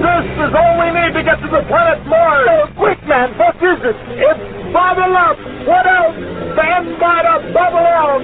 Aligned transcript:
This 0.00 0.24
is 0.40 0.52
all 0.56 0.80
we 0.80 0.88
need 0.92 1.12
to 1.12 1.22
get 1.22 1.36
to 1.40 1.48
the 1.48 1.62
planet 1.68 2.06
Mars. 2.06 2.48
Oh, 2.48 2.66
quick, 2.76 2.95
man. 3.16 3.38
What 3.38 3.56
is 3.56 3.80
it? 3.80 3.96
It's 4.20 4.44
bubble 4.72 5.16
up. 5.16 5.38
What 5.64 5.86
else? 5.88 6.16
Stand 6.52 7.00
by 7.00 7.24
to 7.24 7.34
bubble 7.52 7.86
out. 7.88 8.20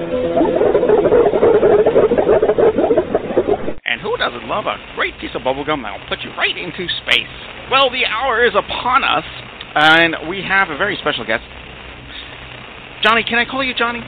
And 3.85 4.01
who 4.01 4.17
doesn't 4.17 4.47
love 4.47 4.65
a 4.65 4.77
great 4.95 5.17
piece 5.19 5.31
of 5.33 5.41
bubblegum 5.41 5.81
that'll 5.81 6.07
put 6.07 6.21
you 6.21 6.29
right 6.37 6.55
into 6.55 6.87
space? 7.05 7.33
Well, 7.71 7.89
the 7.89 8.05
hour 8.05 8.45
is 8.45 8.53
upon 8.55 9.03
us, 9.03 9.25
and 9.75 10.29
we 10.29 10.43
have 10.47 10.69
a 10.69 10.77
very 10.77 10.97
special 11.01 11.25
guest. 11.25 11.43
Johnny, 13.03 13.23
can 13.23 13.39
I 13.39 13.45
call 13.45 13.63
you 13.63 13.73
Johnny? 13.73 14.01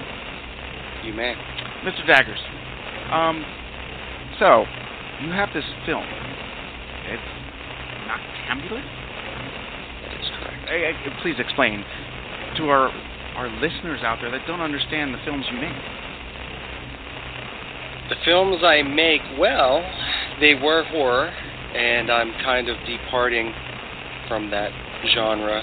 You 1.04 1.14
may. 1.14 1.34
Mr. 1.84 2.06
Daggers. 2.08 2.40
Um, 3.12 3.46
so, 4.40 4.66
you 5.22 5.32
have 5.32 5.50
this 5.54 5.66
film. 5.86 6.06
It's 7.08 7.22
Noctambulist? 8.08 9.05
Eh, 10.68 10.92
eh, 10.92 11.22
please 11.22 11.36
explain 11.38 11.84
to 12.58 12.70
our 12.70 12.90
our 13.36 13.50
listeners 13.60 14.00
out 14.04 14.18
there 14.22 14.32
that 14.32 14.42
don't 14.48 14.62
understand 14.62 15.14
the 15.14 15.20
films 15.26 15.46
you 15.52 15.60
make. 15.60 15.76
The 18.10 18.16
films 18.24 18.64
I 18.64 18.82
make, 18.82 19.22
well, 19.38 19.84
they 20.40 20.54
were 20.56 20.84
horror, 20.86 21.28
and 21.28 22.10
I'm 22.10 22.32
kind 22.44 22.70
of 22.70 22.78
departing 22.88 23.54
from 24.30 24.52
that 24.52 24.72
genre. 25.14 25.62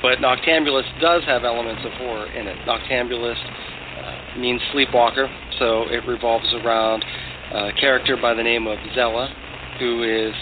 But 0.00 0.18
Noctambulist 0.18 1.00
does 1.00 1.22
have 1.26 1.44
elements 1.44 1.82
of 1.84 1.92
horror 1.92 2.32
in 2.32 2.46
it. 2.46 2.56
Noctambulist 2.66 3.44
uh, 3.44 4.38
means 4.38 4.60
sleepwalker, 4.72 5.28
so 5.58 5.82
it 5.88 6.06
revolves 6.08 6.48
around 6.64 7.04
a 7.52 7.72
character 7.78 8.16
by 8.16 8.32
the 8.32 8.42
name 8.42 8.66
of 8.66 8.78
Zella, 8.94 9.28
who 9.78 10.02
is 10.02 10.34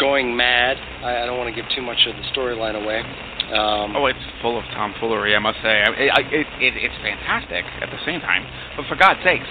going 0.00 0.36
mad. 0.36 0.76
I, 1.06 1.22
I 1.22 1.26
don't 1.26 1.38
want 1.38 1.54
to 1.54 1.54
give 1.54 1.70
too 1.70 1.82
much 1.82 2.02
of 2.10 2.16
the 2.18 2.26
storyline 2.34 2.74
away. 2.74 2.98
Um, 3.54 3.94
Oh, 3.94 4.06
it's 4.06 4.26
full 4.42 4.58
of 4.58 4.64
tomfoolery, 4.74 5.36
I 5.36 5.38
must 5.38 5.58
say. 5.62 5.86
I, 5.86 6.10
I, 6.10 6.20
it, 6.34 6.46
it, 6.58 6.74
it's 6.82 6.98
fantastic 6.98 7.64
at 7.78 7.90
the 7.94 8.02
same 8.04 8.18
time. 8.20 8.42
But 8.76 8.86
for 8.90 8.96
God's 8.96 9.20
sakes, 9.22 9.46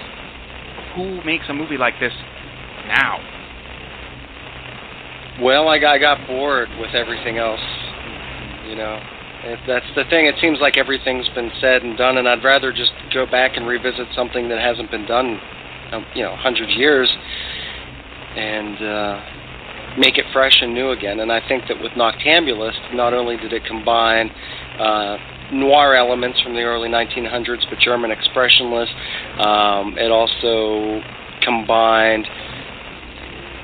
who 0.94 1.24
makes 1.24 1.46
a 1.48 1.54
movie 1.54 1.78
like 1.78 1.94
this 1.98 2.12
now? 2.86 3.16
Well, 5.40 5.68
I 5.68 5.78
got, 5.78 5.94
I 5.94 5.98
got 5.98 6.26
bored 6.26 6.68
with 6.78 6.94
everything 6.94 7.38
else. 7.38 7.60
You 8.68 8.76
know, 8.76 9.00
it, 9.44 9.58
that's 9.66 9.88
the 9.94 10.04
thing. 10.10 10.26
It 10.26 10.36
seems 10.40 10.58
like 10.60 10.76
everything's 10.76 11.28
been 11.34 11.50
said 11.60 11.82
and 11.82 11.96
done, 11.96 12.18
and 12.18 12.28
I'd 12.28 12.44
rather 12.44 12.72
just 12.72 12.92
go 13.14 13.24
back 13.24 13.56
and 13.56 13.66
revisit 13.66 14.08
something 14.14 14.48
that 14.48 14.58
hasn't 14.58 14.90
been 14.90 15.06
done, 15.06 15.40
um, 15.92 16.04
you 16.14 16.22
know, 16.22 16.36
hundred 16.36 16.68
years, 16.70 17.08
and 18.36 18.76
uh, 18.82 19.20
make 19.98 20.18
it 20.18 20.24
fresh 20.32 20.58
and 20.60 20.74
new 20.74 20.90
again. 20.90 21.20
And 21.20 21.32
I 21.32 21.40
think 21.48 21.64
that 21.68 21.80
with 21.80 21.92
Noctambulist, 21.92 22.94
not 22.94 23.14
only 23.14 23.36
did 23.36 23.52
it 23.52 23.64
combine 23.66 24.30
uh, 24.78 25.16
noir 25.52 25.94
elements 25.94 26.40
from 26.42 26.54
the 26.54 26.62
early 26.62 26.88
1900s, 26.88 27.68
but 27.70 27.78
German 27.78 28.10
expressionist, 28.10 28.92
um, 29.40 29.96
it 29.98 30.10
also 30.10 31.00
combined 31.42 32.26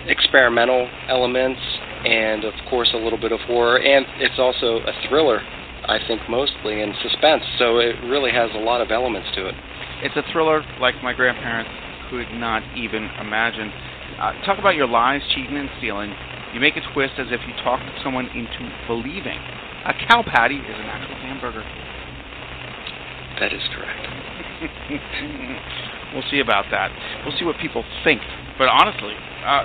experimental 0.09 0.88
elements 1.09 1.60
and 2.04 2.44
of 2.44 2.54
course 2.69 2.91
a 2.92 2.97
little 2.97 3.19
bit 3.19 3.31
of 3.31 3.38
horror 3.47 3.78
and 3.78 4.04
it's 4.19 4.38
also 4.38 4.78
a 4.78 4.92
thriller 5.09 5.41
I 5.87 5.98
think 6.09 6.21
mostly 6.28 6.82
and 6.82 6.92
suspense 7.03 7.44
so 7.59 7.78
it 7.78 7.94
really 8.03 8.32
has 8.32 8.50
a 8.54 8.59
lot 8.59 8.81
of 8.81 8.91
elements 8.91 9.28
to 9.37 9.47
it 9.47 9.54
It's 10.03 10.16
a 10.16 10.25
thriller 10.32 10.65
like 10.81 10.97
my 11.04 11.12
grandparents 11.12 11.71
could 12.12 12.31
not 12.37 12.62
even 12.76 13.09
imagine. 13.19 13.72
Uh, 14.18 14.32
talk 14.44 14.58
about 14.58 14.74
your 14.74 14.86
lies, 14.86 15.22
cheating, 15.34 15.56
and 15.56 15.70
stealing. 15.78 16.14
You 16.54 16.60
make 16.60 16.76
a 16.76 16.84
twist 16.92 17.14
as 17.18 17.28
if 17.30 17.40
you 17.46 17.54
talked 17.64 17.84
someone 18.04 18.26
into 18.26 18.70
believing 18.86 19.38
a 19.84 19.94
cow 20.06 20.22
patty 20.22 20.56
is 20.56 20.78
an 20.78 20.86
actual 20.86 21.16
hamburger. 21.16 21.64
that 23.40 23.52
is 23.52 23.62
correct 23.74 24.06
we'll 26.14 26.22
see 26.30 26.38
about 26.38 26.66
that. 26.70 26.90
We'll 27.24 27.36
see 27.36 27.44
what 27.44 27.58
people 27.58 27.84
think. 28.04 28.20
But 28.58 28.68
honestly, 28.68 29.14
uh, 29.44 29.64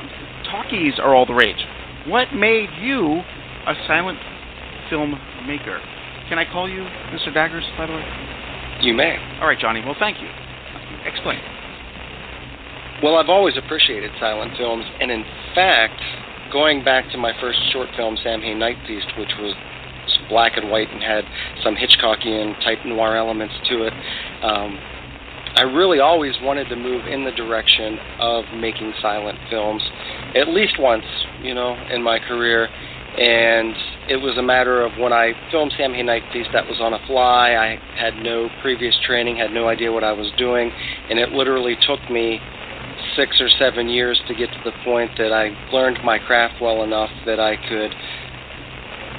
talkies 0.50 0.98
are 0.98 1.14
all 1.14 1.26
the 1.26 1.34
rage. 1.34 1.62
What 2.08 2.34
made 2.34 2.70
you 2.82 3.22
a 3.68 3.74
silent 3.86 4.18
film 4.90 5.20
maker? 5.46 5.80
Can 6.30 6.40
I 6.40 6.46
call 6.46 6.68
you 6.68 6.82
Mr. 7.14 7.34
Daggers, 7.34 7.66
by 7.78 7.86
the 7.86 7.94
way? 7.94 8.04
you 8.82 8.94
may 8.94 9.18
All 9.42 9.48
right, 9.48 9.60
Johnny. 9.60 9.82
Well, 9.86 9.96
thank 10.00 10.18
you. 10.22 10.30
Explain. 11.06 11.40
Well, 13.04 13.16
I've 13.16 13.30
always 13.30 13.54
appreciated 13.58 14.10
silent 14.20 14.58
films, 14.58 14.84
and 15.00 15.12
in 15.12 15.24
fact, 15.54 16.02
going 16.52 16.84
back 16.84 17.12
to 17.12 17.18
my 17.18 17.32
first 17.40 17.60
short 17.72 17.90
film, 17.96 18.18
Samhain 18.24 18.58
Night 18.58 18.78
Feast, 18.88 19.06
which 19.20 19.30
was 19.38 19.54
black 20.30 20.58
and 20.58 20.72
white 20.72 20.90
and 20.90 21.04
had 21.04 21.24
some 21.64 21.76
Hitchcockian 21.76 22.58
type 22.64 22.80
noir 22.86 23.16
elements 23.16 23.54
to 23.70 23.84
it, 23.84 23.94
um, 24.42 24.80
I 25.58 25.62
really 25.62 26.00
always 26.00 26.34
wanted 26.42 26.70
to 26.70 26.76
move 26.76 27.06
in 27.06 27.24
the 27.24 27.32
direction 27.32 28.00
of 28.20 28.46
making 28.56 28.94
silent 29.00 29.38
films, 29.52 29.84
at 30.36 30.48
least 30.48 30.80
once, 30.80 31.06
you 31.44 31.54
know, 31.54 31.78
in 31.92 32.02
my 32.02 32.18
career. 32.18 32.68
And 33.18 33.76
it 34.10 34.18
was 34.18 34.38
a 34.38 34.44
matter 34.44 34.84
of 34.84 34.92
when 35.00 35.14
I 35.14 35.34
filmed 35.52 35.74
Samhain 35.78 36.06
Night 36.08 36.24
Feast, 36.34 36.50
that 36.54 36.68
was 36.68 36.78
on 36.80 36.94
a 36.94 37.00
fly. 37.06 37.54
I 37.54 37.78
had 37.98 38.16
no 38.24 38.50
previous 38.62 38.96
training, 39.06 39.38
had 39.38 39.52
no 39.52 39.68
idea 39.68 39.92
what 39.92 40.04
I 40.04 40.14
was 40.14 40.32
doing, 40.38 40.72
and 41.10 41.18
it 41.18 41.30
literally 41.30 41.76
took 41.88 42.00
me 42.10 42.40
six 43.18 43.42
or 43.42 43.50
seven 43.60 43.90
years 43.90 44.22
to 44.28 44.36
get 44.36 44.48
to 44.54 44.62
the 44.64 44.72
point 44.86 45.12
that 45.18 45.34
I 45.34 45.52
learned 45.74 45.98
my 46.06 46.20
craft 46.20 46.62
well 46.62 46.84
enough 46.84 47.10
that 47.26 47.40
I 47.40 47.58
could. 47.68 47.92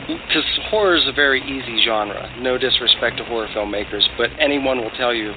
Because 0.07 0.47
horror 0.71 0.97
is 0.97 1.05
a 1.07 1.13
very 1.13 1.43
easy 1.43 1.85
genre. 1.85 2.33
No 2.41 2.57
disrespect 2.57 3.19
to 3.19 3.25
horror 3.25 3.49
filmmakers, 3.55 4.07
but 4.17 4.31
anyone 4.41 4.79
will 4.79 4.95
tell 4.97 5.13
you. 5.13 5.33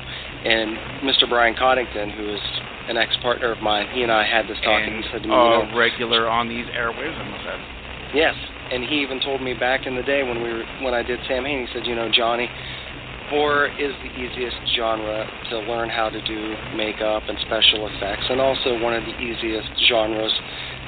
And 0.45 0.77
Mr. 1.03 1.27
Brian 1.27 1.55
Coddington, 1.59 2.09
who 2.11 2.33
is 2.33 2.39
an 2.87 2.95
ex-partner 2.95 3.51
of 3.51 3.61
mine, 3.61 3.87
he 3.93 4.03
and 4.03 4.11
I 4.11 4.23
had 4.23 4.47
this 4.47 4.57
talk, 4.63 4.79
and, 4.79 4.95
and 4.95 5.03
he 5.03 5.09
said 5.11 5.21
to 5.23 5.27
me, 5.27 5.33
you 5.33 5.39
know, 5.39 5.67
uh, 5.69 5.75
regular 5.75 6.29
on 6.29 6.47
these 6.47 6.65
airwaves, 6.71 7.19
I 7.19 7.29
must 7.29 7.45
add. 7.45 8.15
Yes, 8.15 8.35
and 8.71 8.83
he 8.83 9.01
even 9.01 9.19
told 9.21 9.41
me 9.41 9.53
back 9.53 9.85
in 9.85 9.95
the 9.95 10.03
day 10.03 10.23
when 10.23 10.41
we 10.41 10.51
were 10.51 10.65
when 10.81 10.93
I 10.93 11.03
did 11.03 11.19
Samhain, 11.27 11.67
he 11.67 11.73
said, 11.73 11.85
you 11.85 11.95
know, 11.95 12.09
Johnny, 12.11 12.49
horror 13.31 13.69
is 13.79 13.95
the 14.03 14.11
easiest 14.21 14.57
genre 14.75 15.25
to 15.49 15.59
learn 15.59 15.89
how 15.89 16.09
to 16.09 16.21
do 16.27 16.55
makeup 16.75 17.23
and 17.27 17.37
special 17.47 17.87
effects, 17.87 18.25
and 18.29 18.39
also 18.39 18.77
one 18.77 18.93
of 18.93 19.03
the 19.05 19.15
easiest 19.23 19.69
genres 19.87 20.33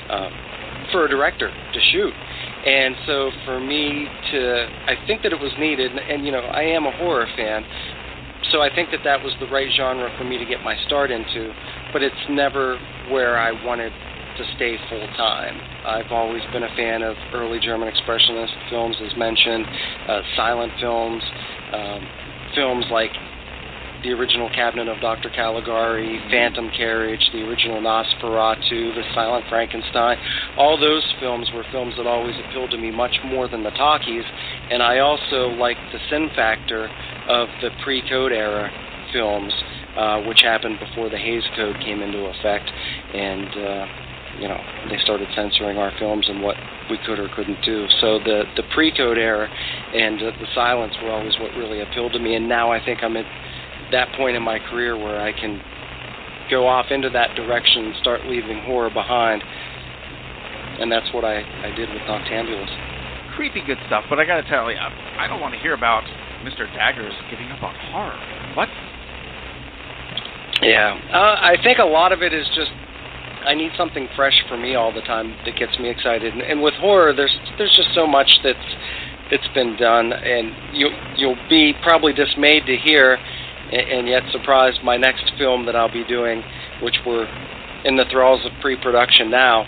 um, 0.10 0.30
for 0.92 1.06
a 1.06 1.10
director 1.10 1.50
to 1.74 1.80
shoot. 1.92 2.13
And 2.68 2.95
so 3.07 3.31
for 3.45 3.60
me 3.60 4.07
to, 4.31 4.68
I 4.88 4.95
think 5.07 5.24
that 5.24 5.31
it 5.31 5.40
was 5.40 5.51
needed, 5.57 5.92
and, 5.92 6.00
and 6.00 6.25
you 6.25 6.31
know, 6.31 6.45
I 6.54 6.63
am 6.63 6.86
a 6.86 6.92
horror 6.92 7.28
fan, 7.38 7.63
so 8.51 8.62
I 8.62 8.69
think 8.75 8.92
that 8.92 9.00
that 9.06 9.24
was 9.24 9.34
the 9.40 9.48
right 9.48 9.72
genre 9.75 10.12
for 10.18 10.25
me 10.25 10.38
to 10.38 10.45
get 10.45 10.62
my 10.63 10.75
start 10.86 11.12
into. 11.12 11.51
But 11.94 12.04
it's 12.04 12.24
never 12.30 12.78
where 13.10 13.40
I 13.40 13.51
wanted 13.66 13.92
to 14.38 14.44
stay 14.56 14.78
full 14.90 15.07
time. 15.16 15.62
I've 15.86 16.12
always 16.12 16.42
been 16.51 16.63
a 16.63 16.75
fan 16.75 17.04
of 17.04 17.16
early 17.34 17.60
German 17.60 17.92
expressionist 17.92 18.50
films, 18.69 18.98
as 19.06 19.16
mentioned, 19.18 19.66
uh, 20.07 20.22
silent 20.36 20.72
films, 20.80 21.24
um, 21.72 22.07
films 22.55 22.85
like 22.91 23.11
the 24.03 24.11
original 24.11 24.50
Cabinet 24.50 24.89
of 24.89 25.00
Dr. 25.00 25.29
Caligari, 25.29 26.19
Phantom 26.29 26.69
Carriage, 26.75 27.29
the 27.31 27.39
original 27.39 27.81
Nosferatu, 27.81 28.94
The 28.94 29.03
Silent 29.15 29.45
Frankenstein. 29.50 30.17
All 30.57 30.77
those 30.77 31.03
films 31.19 31.50
were 31.53 31.63
films 31.71 31.94
that 31.97 32.05
always 32.05 32.35
appealed 32.45 32.71
to 32.71 32.77
me 32.77 32.91
much 32.91 33.15
more 33.25 33.47
than 33.47 33.63
the 33.63 33.71
talkies, 33.71 34.25
and 34.69 34.83
I 34.83 35.00
also 35.00 35.47
like 35.55 35.77
the 35.94 36.00
sin 36.09 36.29
factor 36.35 36.89
of 37.29 37.47
the 37.61 37.69
pre-code 37.83 38.33
era 38.33 38.69
films, 39.13 39.53
uh, 39.95 40.21
which 40.21 40.41
happened 40.41 40.79
before 40.79 41.09
the 41.09 41.17
Hays 41.17 41.44
Code 41.56 41.77
came 41.79 42.01
into 42.01 42.25
effect, 42.25 42.69
and 43.13 43.47
uh, 43.47 43.85
you 44.39 44.47
know 44.47 44.57
they 44.89 44.97
started 45.00 45.27
censoring 45.35 45.77
our 45.77 45.91
films 46.00 46.25
and 46.27 46.41
what 46.41 46.56
we 46.89 46.97
could 47.06 47.19
or 47.19 47.30
couldn't 47.35 47.62
do. 47.63 47.88
So 48.01 48.19
the 48.19 48.44
the 48.56 48.63
pre-code 48.74 49.18
era 49.18 49.47
and 49.47 50.21
uh, 50.21 50.31
the 50.39 50.47
silence 50.56 50.94
were 51.01 51.12
always 51.12 51.33
what 51.39 51.51
really 51.56 51.81
appealed 51.81 52.13
to 52.13 52.19
me, 52.19 52.35
and 52.35 52.47
now 52.47 52.71
I 52.71 52.83
think 52.83 53.03
I'm 53.03 53.18
at 53.18 53.25
that 53.91 54.13
point 54.18 54.35
in 54.35 54.44
my 54.44 54.59
career 54.59 54.97
where 54.97 55.21
I 55.21 55.31
can 55.31 55.62
go 56.50 56.68
off 56.68 56.88
into 56.89 57.09
that 57.12 57.35
direction 57.35 57.85
and 57.85 57.95
start 58.01 58.25
leaving 58.25 58.62
horror 58.65 58.89
behind. 58.89 59.41
And 60.80 60.91
that's 60.91 61.13
what 61.13 61.24
I, 61.24 61.39
I 61.39 61.69
did 61.75 61.89
with 61.89 62.01
Noctambulist. 62.09 63.35
Creepy 63.35 63.62
good 63.65 63.77
stuff, 63.88 64.03
but 64.09 64.19
I 64.19 64.25
gotta 64.25 64.47
tell 64.50 64.69
you, 64.71 64.77
I 64.77 65.27
don't 65.27 65.39
want 65.39 65.53
to 65.53 65.59
hear 65.59 65.74
about 65.74 66.03
Mr. 66.44 66.71
Daggers 66.74 67.13
giving 67.30 67.50
up 67.51 67.63
on 67.63 67.74
horror. 67.91 68.18
What? 68.56 68.69
Yeah, 70.62 70.97
uh, 71.12 71.35
I 71.41 71.56
think 71.63 71.80
a 71.80 71.85
lot 71.85 72.12
of 72.12 72.21
it 72.21 72.33
is 72.33 72.45
just 72.56 72.71
I 73.45 73.54
need 73.54 73.72
something 73.78 74.07
fresh 74.16 74.44
for 74.48 74.57
me 74.57 74.75
all 74.75 74.94
the 74.94 75.01
time 75.01 75.36
that 75.45 75.57
gets 75.57 75.78
me 75.80 75.90
excited. 75.90 76.34
And, 76.34 76.42
and 76.42 76.62
with 76.62 76.74
horror, 76.75 77.13
there's 77.13 77.36
there's 77.57 77.75
just 77.75 77.94
so 77.94 78.07
much 78.07 78.40
that's 78.44 78.69
that's 79.31 79.48
been 79.54 79.75
done, 79.78 80.13
and 80.13 80.75
you 80.75 80.90
you'll 81.18 81.40
be 81.50 81.74
probably 81.84 82.13
dismayed 82.13 82.66
to 82.66 82.78
hear, 82.78 83.16
and, 83.72 83.90
and 83.90 84.07
yet 84.07 84.24
surprised. 84.31 84.80
My 84.84 84.98
next 84.98 85.31
film 85.38 85.66
that 85.66 85.75
I'll 85.75 85.92
be 85.92 86.06
doing, 86.06 86.44
which 86.81 86.95
we're 87.06 87.28
in 87.86 87.98
the 87.98 88.06
thralls 88.12 88.45
of 88.45 88.51
pre-production 88.62 89.30
now, 89.30 89.66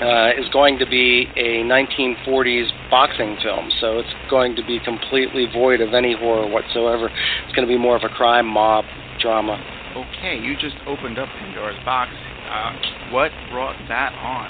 uh, 0.00 0.30
is 0.38 0.48
going 0.52 0.78
to 0.78 0.86
be 0.86 1.26
a 1.36 1.62
1940s 1.62 2.90
boxing 2.90 3.36
film. 3.42 3.70
So 3.80 3.98
it's 3.98 4.14
going 4.30 4.56
to 4.56 4.64
be 4.66 4.80
completely 4.84 5.46
void 5.52 5.80
of 5.80 5.94
any 5.94 6.14
horror 6.18 6.46
whatsoever. 6.46 7.10
It's 7.46 7.54
going 7.54 7.66
to 7.66 7.72
be 7.72 7.78
more 7.78 7.96
of 7.96 8.02
a 8.04 8.08
crime 8.08 8.46
mob 8.46 8.84
drama. 9.20 9.58
Okay, 9.96 10.38
you 10.38 10.54
just 10.54 10.76
opened 10.86 11.18
up 11.18 11.28
Pandora's 11.40 11.78
box. 11.84 12.10
Uh, 12.48 12.72
what 13.12 13.30
brought 13.50 13.76
that 13.88 14.12
on? 14.14 14.48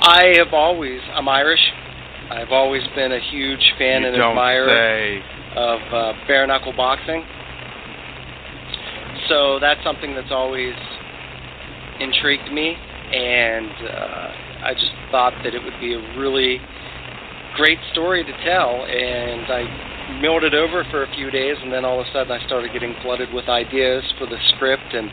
I 0.00 0.34
have 0.36 0.52
always, 0.52 1.00
I'm 1.14 1.28
Irish. 1.28 1.60
I've 2.30 2.52
always 2.52 2.82
been 2.94 3.12
a 3.12 3.20
huge 3.30 3.74
fan 3.78 4.02
you 4.02 4.08
and 4.08 4.16
admirer 4.16 4.68
say. 4.68 5.22
of 5.56 5.80
uh, 5.92 6.12
bare 6.26 6.46
knuckle 6.46 6.74
boxing. 6.76 7.24
So 9.28 9.58
that's 9.58 9.82
something 9.82 10.14
that's 10.14 10.30
always 10.30 10.74
intrigued 12.00 12.52
me, 12.52 12.76
and 12.76 13.70
uh, 13.88 14.64
I 14.64 14.74
just 14.74 14.92
thought 15.10 15.32
that 15.44 15.54
it 15.54 15.62
would 15.62 15.80
be 15.80 15.94
a 15.94 16.18
really 16.18 16.60
great 17.56 17.78
story 17.92 18.24
to 18.24 18.32
tell. 18.44 18.84
And 18.84 19.50
I 19.50 19.87
milled 20.20 20.44
it 20.44 20.54
over 20.54 20.84
for 20.90 21.02
a 21.02 21.14
few 21.14 21.30
days, 21.30 21.56
and 21.62 21.72
then 21.72 21.84
all 21.84 22.00
of 22.00 22.06
a 22.06 22.12
sudden 22.12 22.32
I 22.32 22.44
started 22.46 22.72
getting 22.72 22.94
flooded 23.02 23.32
with 23.32 23.48
ideas 23.48 24.04
for 24.18 24.26
the 24.26 24.38
script. 24.54 24.92
And 24.92 25.10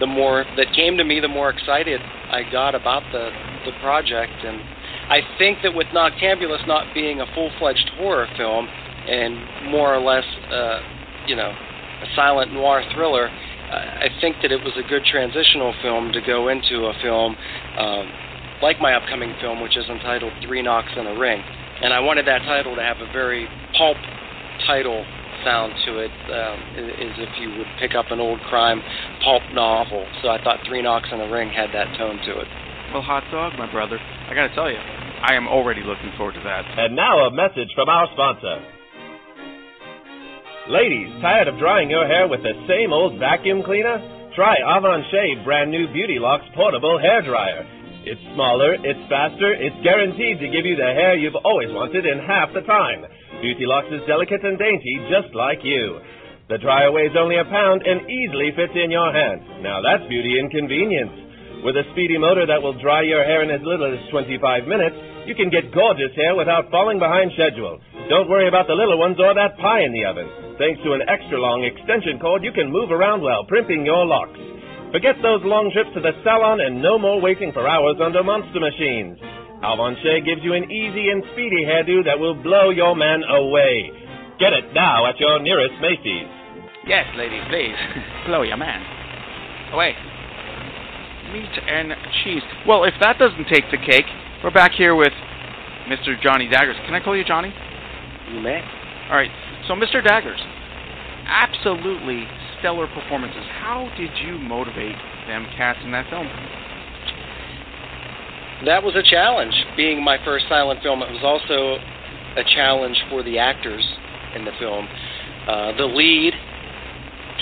the 0.00 0.06
more 0.06 0.44
that 0.56 0.72
came 0.74 0.96
to 0.96 1.04
me, 1.04 1.20
the 1.20 1.28
more 1.28 1.50
excited 1.50 2.00
I 2.30 2.42
got 2.50 2.74
about 2.74 3.02
the 3.12 3.30
the 3.64 3.72
project. 3.80 4.44
And 4.44 4.60
I 5.08 5.20
think 5.38 5.58
that 5.62 5.74
with 5.74 5.86
Noctambulist 5.88 6.66
not 6.66 6.92
being 6.94 7.20
a 7.20 7.26
full-fledged 7.34 7.90
horror 7.96 8.28
film 8.36 8.68
and 8.68 9.70
more 9.70 9.94
or 9.94 10.00
less, 10.00 10.24
uh, 10.50 10.80
you 11.26 11.36
know, 11.36 11.48
a 11.48 12.06
silent 12.14 12.52
noir 12.52 12.82
thriller, 12.94 13.28
I 13.28 14.08
think 14.20 14.36
that 14.42 14.52
it 14.52 14.62
was 14.62 14.72
a 14.76 14.86
good 14.88 15.04
transitional 15.04 15.74
film 15.82 16.12
to 16.12 16.20
go 16.20 16.48
into 16.48 16.86
a 16.86 16.94
film 17.02 17.36
um, 17.78 18.12
like 18.62 18.80
my 18.80 18.94
upcoming 18.94 19.34
film, 19.40 19.60
which 19.60 19.76
is 19.76 19.84
entitled 19.88 20.32
Three 20.46 20.62
Knocks 20.62 20.92
and 20.96 21.08
a 21.08 21.18
Ring. 21.18 21.42
And 21.82 21.92
I 21.92 22.00
wanted 22.00 22.26
that 22.26 22.42
title 22.42 22.76
to 22.76 22.82
have 22.82 22.98
a 22.98 23.10
very 23.12 23.48
pulp 23.76 23.96
title 24.66 25.04
sound 25.44 25.72
to 25.84 25.98
it, 26.00 26.14
um, 26.32 26.58
as 26.78 27.14
if 27.20 27.30
you 27.40 27.52
would 27.58 27.68
pick 27.78 27.94
up 27.94 28.10
an 28.10 28.20
old 28.20 28.40
crime 28.48 28.80
pulp 29.22 29.42
novel. 29.52 30.06
So 30.22 30.28
I 30.28 30.42
thought 30.42 30.60
Three 30.66 30.82
Knocks 30.82 31.08
and 31.12 31.20
the 31.20 31.28
Ring 31.28 31.50
had 31.50 31.70
that 31.74 31.96
tone 31.98 32.16
to 32.16 32.32
it. 32.40 32.48
Well, 32.92 33.02
hot 33.02 33.24
dog, 33.30 33.58
my 33.58 33.70
brother. 33.70 33.98
I 33.98 34.34
gotta 34.34 34.54
tell 34.54 34.70
you, 34.70 34.78
I 34.78 35.34
am 35.34 35.48
already 35.48 35.82
looking 35.82 36.12
forward 36.16 36.34
to 36.34 36.44
that. 36.44 36.64
And 36.78 36.96
now 36.96 37.26
a 37.26 37.30
message 37.30 37.68
from 37.74 37.88
our 37.88 38.08
sponsor. 38.12 38.62
Ladies, 40.68 41.12
tired 41.20 41.48
of 41.48 41.58
drying 41.58 41.90
your 41.90 42.06
hair 42.06 42.26
with 42.26 42.40
the 42.42 42.56
same 42.66 42.92
old 42.92 43.18
vacuum 43.18 43.62
cleaner? 43.62 44.00
Try 44.34 44.56
Avon 44.64 45.04
Shave 45.10 45.44
brand 45.44 45.70
new 45.70 45.92
Beauty 45.92 46.18
Locks 46.18 46.44
portable 46.54 46.98
hair 46.98 47.20
dryer. 47.20 47.66
It's 48.04 48.20
smaller, 48.34 48.74
it's 48.74 49.00
faster, 49.08 49.52
it's 49.52 49.76
guaranteed 49.84 50.40
to 50.40 50.48
give 50.48 50.64
you 50.64 50.76
the 50.76 50.92
hair 50.92 51.16
you've 51.16 51.40
always 51.44 51.68
wanted 51.72 52.04
in 52.04 52.18
half 52.18 52.52
the 52.52 52.60
time. 52.62 53.04
Beauty 53.44 53.68
Locks 53.68 53.92
is 53.92 54.00
delicate 54.08 54.40
and 54.40 54.56
dainty, 54.56 54.96
just 55.12 55.28
like 55.36 55.60
you. 55.60 56.00
The 56.48 56.56
dryer 56.56 56.88
weighs 56.88 57.12
only 57.12 57.36
a 57.36 57.44
pound 57.44 57.84
and 57.84 58.08
easily 58.08 58.48
fits 58.56 58.72
in 58.72 58.88
your 58.88 59.12
hand. 59.12 59.60
Now 59.60 59.84
that's 59.84 60.08
beauty 60.08 60.40
and 60.40 60.48
convenience. 60.48 61.60
With 61.60 61.76
a 61.76 61.84
speedy 61.92 62.16
motor 62.16 62.48
that 62.48 62.64
will 62.64 62.72
dry 62.80 63.04
your 63.04 63.20
hair 63.20 63.44
in 63.44 63.52
as 63.52 63.60
little 63.60 63.84
as 63.84 64.00
25 64.08 64.64
minutes, 64.64 64.96
you 65.28 65.36
can 65.36 65.52
get 65.52 65.76
gorgeous 65.76 66.16
hair 66.16 66.32
without 66.32 66.72
falling 66.72 66.96
behind 66.96 67.36
schedule. 67.36 67.84
Don't 68.08 68.32
worry 68.32 68.48
about 68.48 68.64
the 68.64 68.80
little 68.80 68.96
ones 68.96 69.20
or 69.20 69.36
that 69.36 69.60
pie 69.60 69.84
in 69.84 69.92
the 69.92 70.08
oven. 70.08 70.56
Thanks 70.56 70.80
to 70.80 70.96
an 70.96 71.04
extra 71.04 71.36
long 71.36 71.68
extension 71.68 72.16
cord, 72.24 72.40
you 72.48 72.52
can 72.56 72.72
move 72.72 72.88
around 72.88 73.20
while 73.20 73.44
primping 73.44 73.84
your 73.84 74.08
locks. 74.08 74.40
Forget 74.88 75.20
those 75.20 75.44
long 75.44 75.68
trips 75.68 75.92
to 75.92 76.00
the 76.00 76.16
salon 76.24 76.64
and 76.64 76.80
no 76.80 76.96
more 76.96 77.20
waiting 77.20 77.52
for 77.52 77.68
hours 77.68 78.00
under 78.00 78.24
monster 78.24 78.56
machines. 78.56 79.20
Alvanche 79.64 80.24
gives 80.24 80.44
you 80.44 80.52
an 80.52 80.70
easy 80.70 81.08
and 81.08 81.24
speedy 81.32 81.64
hairdo 81.64 82.04
that 82.04 82.18
will 82.20 82.34
blow 82.34 82.68
your 82.68 82.94
man 82.94 83.24
away. 83.24 83.90
Get 84.38 84.52
it 84.52 84.74
now 84.74 85.06
at 85.06 85.18
your 85.18 85.40
nearest 85.40 85.80
Macy's. 85.80 86.28
Yes, 86.86 87.06
ladies, 87.16 87.40
please. 87.48 87.74
Blow 88.26 88.42
your 88.42 88.58
man. 88.58 88.84
Away. 89.72 89.96
Meat 91.32 91.54
and 91.66 91.94
cheese. 92.22 92.42
Well, 92.68 92.84
if 92.84 92.92
that 93.00 93.18
doesn't 93.18 93.48
take 93.48 93.64
the 93.70 93.78
cake, 93.78 94.04
we're 94.42 94.50
back 94.50 94.72
here 94.72 94.94
with 94.94 95.12
Mr. 95.88 96.20
Johnny 96.20 96.46
Daggers. 96.46 96.76
Can 96.84 96.92
I 96.92 97.00
call 97.00 97.16
you 97.16 97.24
Johnny? 97.24 97.54
You 98.32 98.40
may. 98.40 98.60
All 99.08 99.16
right. 99.16 99.30
So, 99.66 99.72
Mr. 99.72 100.04
Daggers, 100.04 100.40
absolutely 101.24 102.28
stellar 102.58 102.86
performances. 102.88 103.44
How 103.60 103.88
did 103.96 104.10
you 104.20 104.38
motivate 104.38 104.96
them 105.26 105.46
cats 105.56 105.78
in 105.84 105.92
that 105.92 106.10
film? 106.10 106.28
That 108.64 108.82
was 108.82 108.94
a 108.96 109.02
challenge. 109.02 109.54
Being 109.76 110.02
my 110.02 110.16
first 110.24 110.46
silent 110.48 110.82
film, 110.82 111.02
it 111.02 111.10
was 111.10 111.22
also 111.22 111.76
a 112.36 112.44
challenge 112.54 112.96
for 113.10 113.22
the 113.22 113.38
actors 113.38 113.84
in 114.34 114.44
the 114.44 114.52
film. 114.58 114.88
Uh, 115.46 115.76
the 115.76 115.84
lead 115.84 116.32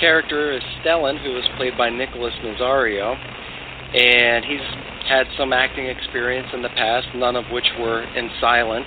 character 0.00 0.52
is 0.52 0.62
Stellan, 0.83 1.23
who 1.23 1.33
was 1.33 1.45
played 1.57 1.79
by 1.79 1.91
Nicholas 1.91 2.35
Nazario, 2.43 3.14
and 3.14 4.45
he's 4.45 4.61
had 5.09 5.26
some 5.38 5.52
acting 5.52 5.87
experience 5.87 6.49
in 6.52 6.62
the 6.62 6.71
past, 6.71 7.07
none 7.14 7.37
of 7.37 7.45
which 7.52 7.67
were 7.79 8.02
in 8.02 8.31
silent. 8.41 8.87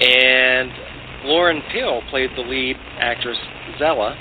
And 0.00 0.72
Lauren 1.24 1.62
Pill 1.72 2.02
played 2.10 2.30
the 2.36 2.42
lead 2.42 2.76
actress 2.98 3.38
Zella, 3.78 4.16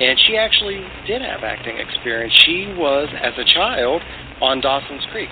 and 0.00 0.18
she 0.26 0.36
actually 0.36 0.82
did 1.06 1.20
have 1.20 1.42
acting 1.42 1.76
experience. 1.76 2.32
She 2.46 2.72
was, 2.76 3.08
as 3.20 3.32
a 3.36 3.44
child, 3.44 4.00
on 4.40 4.60
Dawson's 4.60 5.04
Creek. 5.12 5.30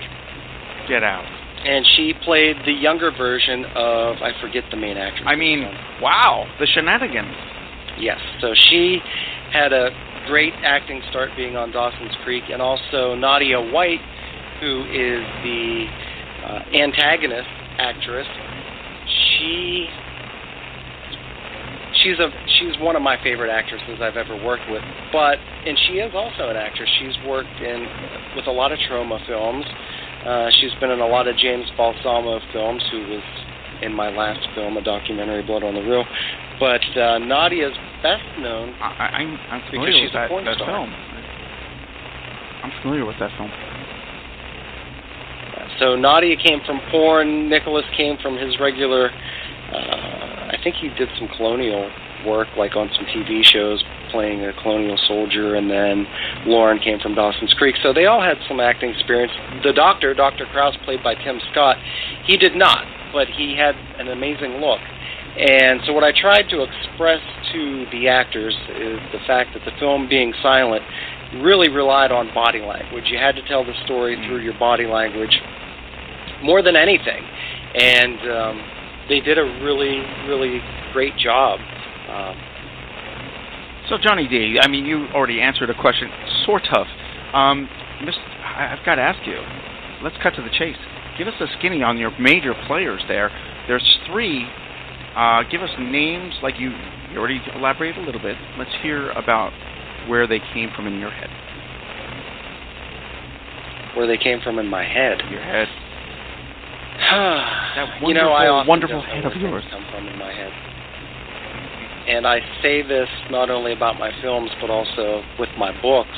Get 0.87 1.03
out. 1.03 1.25
And 1.65 1.85
she 1.95 2.13
played 2.23 2.57
the 2.65 2.71
younger 2.71 3.11
version 3.11 3.65
of, 3.75 4.17
I 4.21 4.31
forget 4.39 4.63
the 4.69 4.77
main 4.77 4.97
actress. 4.97 5.25
I 5.25 5.35
mean, 5.35 5.65
wow, 5.99 6.45
the 6.59 6.67
shenanigans. 6.67 7.33
Yes, 7.97 8.19
so 8.39 8.53
she 8.53 8.99
had 9.51 9.73
a 9.73 9.89
great 10.27 10.53
acting 10.63 11.01
start 11.09 11.31
being 11.35 11.55
on 11.55 11.71
Dawson's 11.71 12.15
Creek, 12.23 12.43
and 12.51 12.61
also 12.61 13.15
Nadia 13.15 13.59
White, 13.59 14.01
who 14.61 14.83
is 14.83 15.23
the 15.43 15.85
uh, 16.45 16.77
antagonist 16.77 17.47
actress. 17.79 18.27
She 19.07 19.87
she's 22.03 22.19
a 22.19 22.29
she's 22.59 22.77
one 22.79 22.95
of 22.95 23.01
my 23.01 23.17
favorite 23.23 23.49
actresses 23.49 23.99
I've 24.01 24.17
ever 24.17 24.35
worked 24.35 24.69
with. 24.69 24.83
But 25.11 25.37
and 25.65 25.77
she 25.87 25.97
is 25.97 26.13
also 26.13 26.49
an 26.49 26.57
actress. 26.57 26.89
She's 26.99 27.15
worked 27.25 27.59
in 27.61 27.87
with 28.35 28.47
a 28.47 28.51
lot 28.51 28.71
of 28.71 28.79
Troma 28.89 29.25
films. 29.27 29.65
Uh, 30.25 30.49
she's 30.59 30.73
been 30.79 30.89
in 30.91 30.99
a 31.01 31.07
lot 31.07 31.27
of 31.27 31.37
James 31.37 31.65
Balsamo 31.77 32.39
films. 32.51 32.83
Who 32.91 32.99
was 33.07 33.23
in 33.81 33.93
my 33.93 34.09
last 34.09 34.47
film, 34.55 34.77
a 34.77 34.81
documentary, 34.81 35.43
Blood 35.43 35.63
on 35.63 35.75
the 35.75 35.81
Reel. 35.81 36.05
But 36.59 36.81
uh, 36.97 37.19
Nadia's 37.19 37.75
best 38.01 38.23
known. 38.39 38.73
I, 38.81 39.21
I'm, 39.21 39.37
I'm 39.51 39.59
Because 39.59 39.69
familiar 39.71 39.91
she's 39.93 40.09
with 40.09 40.15
a 40.15 40.17
that, 40.17 40.29
porn 40.29 40.45
that 40.45 40.55
star. 40.55 40.67
film. 40.67 40.89
I'm 42.63 42.71
familiar 42.81 43.05
with 43.05 43.19
that 43.19 43.31
film. 43.37 43.51
So 45.79 45.95
Nadia 45.95 46.37
came 46.37 46.61
from 46.65 46.79
porn. 46.89 47.49
Nicholas 47.49 47.85
came 47.97 48.17
from 48.21 48.37
his 48.37 48.57
regular. 48.59 49.09
Uh, 49.11 50.55
I 50.55 50.57
think 50.63 50.75
he 50.77 50.87
did 50.89 51.09
some 51.19 51.27
colonial 51.35 51.91
work, 52.25 52.47
like 52.57 52.75
on 52.75 52.89
some 52.95 53.05
TV 53.05 53.43
shows, 53.43 53.83
playing 54.11 54.43
a 54.45 54.53
colonial 54.61 54.97
soldier. 55.07 55.55
And 55.55 55.69
then 55.69 56.05
Lauren 56.45 56.79
came 56.79 56.99
from 56.99 57.15
Dawson's 57.15 57.53
Creek. 57.53 57.75
So 57.83 57.93
they 57.93 58.05
all 58.05 58.21
had 58.21 58.37
some 58.47 58.59
acting 58.59 58.91
experience. 58.91 59.31
The 59.63 59.73
doctor, 59.73 60.13
Dr. 60.13 60.45
Krause, 60.51 60.77
played 60.85 61.03
by 61.03 61.15
Tim 61.15 61.39
Scott, 61.51 61.77
he 62.25 62.37
did 62.37 62.55
not, 62.55 62.85
but 63.13 63.27
he 63.27 63.55
had 63.57 63.75
an 63.99 64.09
amazing 64.09 64.61
look. 64.61 64.79
And 65.37 65.81
so, 65.85 65.91
what 65.91 66.05
I 66.05 66.13
tried 66.15 66.47
to 66.51 66.63
express 66.63 67.19
to 67.51 67.85
the 67.91 68.07
actors 68.07 68.55
is 68.69 68.99
the 69.11 69.19
fact 69.27 69.51
that 69.53 69.65
the 69.65 69.77
film 69.79 70.07
being 70.07 70.33
silent 70.41 70.81
really 71.43 71.67
relied 71.67 72.11
on 72.11 72.33
body 72.33 72.61
language. 72.61 73.05
You 73.11 73.17
had 73.17 73.35
to 73.35 73.45
tell 73.45 73.65
the 73.65 73.73
story 73.83 74.15
through 74.25 74.41
your 74.43 74.57
body 74.57 74.85
language 74.85 75.37
more 76.41 76.61
than 76.61 76.77
anything. 76.77 77.23
And 77.75 78.31
um, 78.31 78.55
they 79.09 79.19
did 79.19 79.37
a 79.37 79.43
really, 79.63 79.99
really 80.27 80.61
great 80.93 81.17
job. 81.17 81.59
Um, 82.07 82.35
So 83.89 83.97
Johnny 84.01 84.27
D, 84.27 84.57
I 84.59 84.67
mean, 84.67 84.85
you 84.85 85.07
already 85.13 85.41
answered 85.41 85.69
a 85.69 85.79
question, 85.79 86.09
sort 86.45 86.63
of. 86.73 86.87
Um, 87.33 87.69
Mr. 88.01 88.17
I've 88.43 88.83
got 88.85 88.95
to 88.95 89.01
ask 89.01 89.25
you. 89.27 89.37
Let's 90.03 90.15
cut 90.21 90.35
to 90.35 90.41
the 90.41 90.49
chase. 90.49 90.77
Give 91.17 91.27
us 91.27 91.33
a 91.39 91.45
skinny 91.57 91.81
on 91.81 91.97
your 91.97 92.11
major 92.19 92.53
players 92.67 93.01
there. 93.07 93.31
There's 93.67 93.85
three. 94.07 94.45
Uh, 95.15 95.43
give 95.49 95.61
us 95.61 95.69
names, 95.79 96.33
like 96.43 96.59
you, 96.59 96.71
you 97.11 97.17
already 97.17 97.39
elaborated 97.55 98.03
a 98.03 98.05
little 98.05 98.21
bit. 98.21 98.35
Let's 98.57 98.71
hear 98.81 99.11
about 99.11 99.51
where 100.07 100.27
they 100.27 100.39
came 100.53 100.69
from 100.75 100.87
in 100.87 100.99
your 100.99 101.11
head. 101.11 101.29
where 103.95 104.07
they 104.07 104.17
came 104.17 104.41
from 104.41 104.59
in 104.59 104.67
my 104.67 104.83
head. 104.83 105.19
Your 105.31 105.41
head. 105.41 105.67
that 107.75 108.01
wonderful, 108.01 108.09
you 108.09 108.13
know, 108.13 108.31
I 108.31 108.67
wonderful 108.67 109.01
head 109.01 109.25
of 109.25 109.35
yours. 109.37 109.63
come 109.71 109.85
from 109.91 110.07
in 110.07 110.19
my 110.19 110.31
head. 110.33 110.51
And 112.07 112.27
I 112.27 112.39
say 112.61 112.81
this 112.81 113.09
not 113.31 113.49
only 113.49 113.73
about 113.73 113.97
my 113.97 114.11
films, 114.21 114.51
but 114.61 114.69
also 114.69 115.23
with 115.39 115.49
my 115.57 115.71
books. 115.81 116.17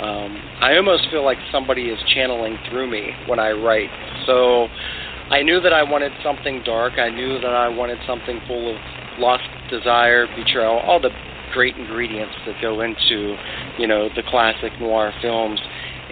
Um, 0.00 0.36
I 0.60 0.76
almost 0.76 1.08
feel 1.10 1.24
like 1.24 1.38
somebody 1.50 1.88
is 1.88 1.98
channeling 2.14 2.58
through 2.68 2.90
me 2.90 3.12
when 3.26 3.38
I 3.38 3.52
write. 3.52 3.88
So 4.26 4.68
I 5.30 5.42
knew 5.42 5.60
that 5.60 5.72
I 5.72 5.82
wanted 5.82 6.12
something 6.22 6.62
dark. 6.64 6.98
I 6.98 7.08
knew 7.08 7.40
that 7.40 7.54
I 7.54 7.68
wanted 7.68 7.98
something 8.06 8.40
full 8.46 8.74
of 8.74 8.80
lost 9.18 9.44
desire, 9.70 10.26
betrayal, 10.36 10.78
all 10.78 11.00
the 11.00 11.10
great 11.52 11.76
ingredients 11.76 12.34
that 12.46 12.60
go 12.60 12.82
into, 12.82 13.36
you 13.78 13.86
know, 13.86 14.08
the 14.14 14.22
classic 14.28 14.72
noir 14.78 15.12
films. 15.22 15.58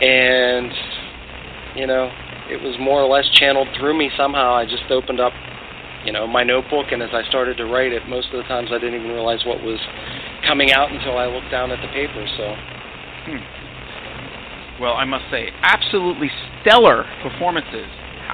And, 0.00 0.72
you 1.76 1.86
know, 1.86 2.10
it 2.50 2.60
was 2.62 2.76
more 2.80 3.02
or 3.02 3.08
less 3.08 3.28
channeled 3.34 3.68
through 3.78 3.96
me 3.96 4.10
somehow. 4.16 4.54
I 4.54 4.64
just 4.64 4.90
opened 4.90 5.20
up, 5.20 5.32
you 6.04 6.12
know, 6.12 6.26
my 6.26 6.44
notebook, 6.44 6.92
and 6.92 7.02
as 7.02 7.10
I 7.12 7.26
started 7.28 7.56
to 7.56 7.64
write 7.64 7.92
it, 7.92 8.06
most 8.08 8.28
of 8.28 8.36
the 8.36 8.44
times 8.44 8.68
I 8.70 8.78
didn't 8.78 9.00
even 9.00 9.08
realize 9.08 9.44
what 9.44 9.62
was 9.64 9.80
coming 10.46 10.70
out 10.70 10.92
until 10.92 11.16
I 11.16 11.26
looked 11.26 11.50
down 11.50 11.72
at 11.72 11.80
the 11.80 11.88
paper. 11.88 12.24
So, 12.36 12.44
hmm. 13.24 13.42
Well, 14.82 14.94
I 14.94 15.04
must 15.04 15.24
say, 15.30 15.48
absolutely 15.62 16.28
stellar 16.60 17.04
performances. 17.22 17.88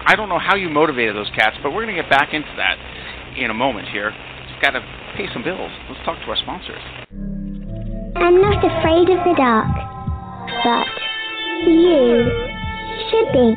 I 0.07 0.17
don't 0.17 0.29
know 0.29 0.41
how 0.41 0.57
you 0.57 0.69
motivated 0.69 1.15
those 1.15 1.31
cats, 1.37 1.57
but 1.63 1.71
we're 1.71 1.85
going 1.85 1.95
to 1.95 2.03
get 2.03 2.11
back 2.11 2.35
into 2.35 2.51
that 2.57 2.75
in 3.37 3.51
a 3.51 3.55
moment 3.55 3.89
here. 3.89 4.11
Just 4.49 4.63
got 4.63 4.71
to 4.71 4.81
pay 5.17 5.29
some 5.33 5.45
bills. 5.45 5.71
Let's 5.89 6.03
talk 6.05 6.19
to 6.19 6.27
our 6.27 6.41
sponsors. 6.41 6.83
I'm 8.17 8.41
not 8.41 8.59
afraid 8.65 9.07
of 9.15 9.21
the 9.23 9.35
dark, 9.37 9.71
but 10.65 10.89
you 11.69 12.27
should 13.13 13.31
be. 13.31 13.55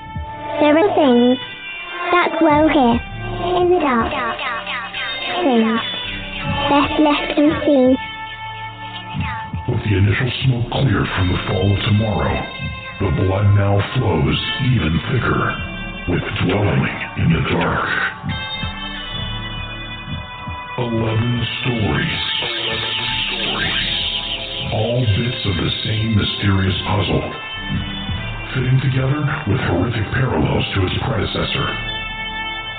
There 0.62 0.78
are 0.78 0.92
things 0.94 1.40
that 2.12 2.38
dwell 2.40 2.70
here 2.70 3.13
in 3.42 3.70
the 3.70 3.80
dark. 3.80 4.12
Things 5.44 5.82
best 6.70 6.94
left 7.02 7.34
unseen. 7.38 7.98
With 9.68 9.84
the 9.84 9.96
initial 9.98 10.32
smoke 10.46 10.68
cleared 10.72 11.08
from 11.18 11.28
the 11.32 11.40
fall 11.48 11.68
of 11.72 11.80
tomorrow, 11.88 12.36
the 13.00 13.12
blood 13.24 13.48
now 13.56 13.80
flows 13.96 14.40
even 14.70 14.94
thicker 15.12 15.42
with 16.10 16.24
dwelling 16.46 16.96
in 17.18 17.28
the 17.32 17.44
dark. 17.52 17.88
Eleven 20.78 21.34
stories. 21.62 22.24
All 24.74 25.00
bits 25.00 25.42
of 25.46 25.56
the 25.56 25.72
same 25.86 26.16
mysterious 26.18 26.76
puzzle, 26.88 27.24
fitting 28.56 28.80
together 28.82 29.22
with 29.48 29.62
horrific 29.70 30.12
parallels 30.14 30.66
to 30.76 30.86
its 30.86 30.98
predecessor. 31.06 31.93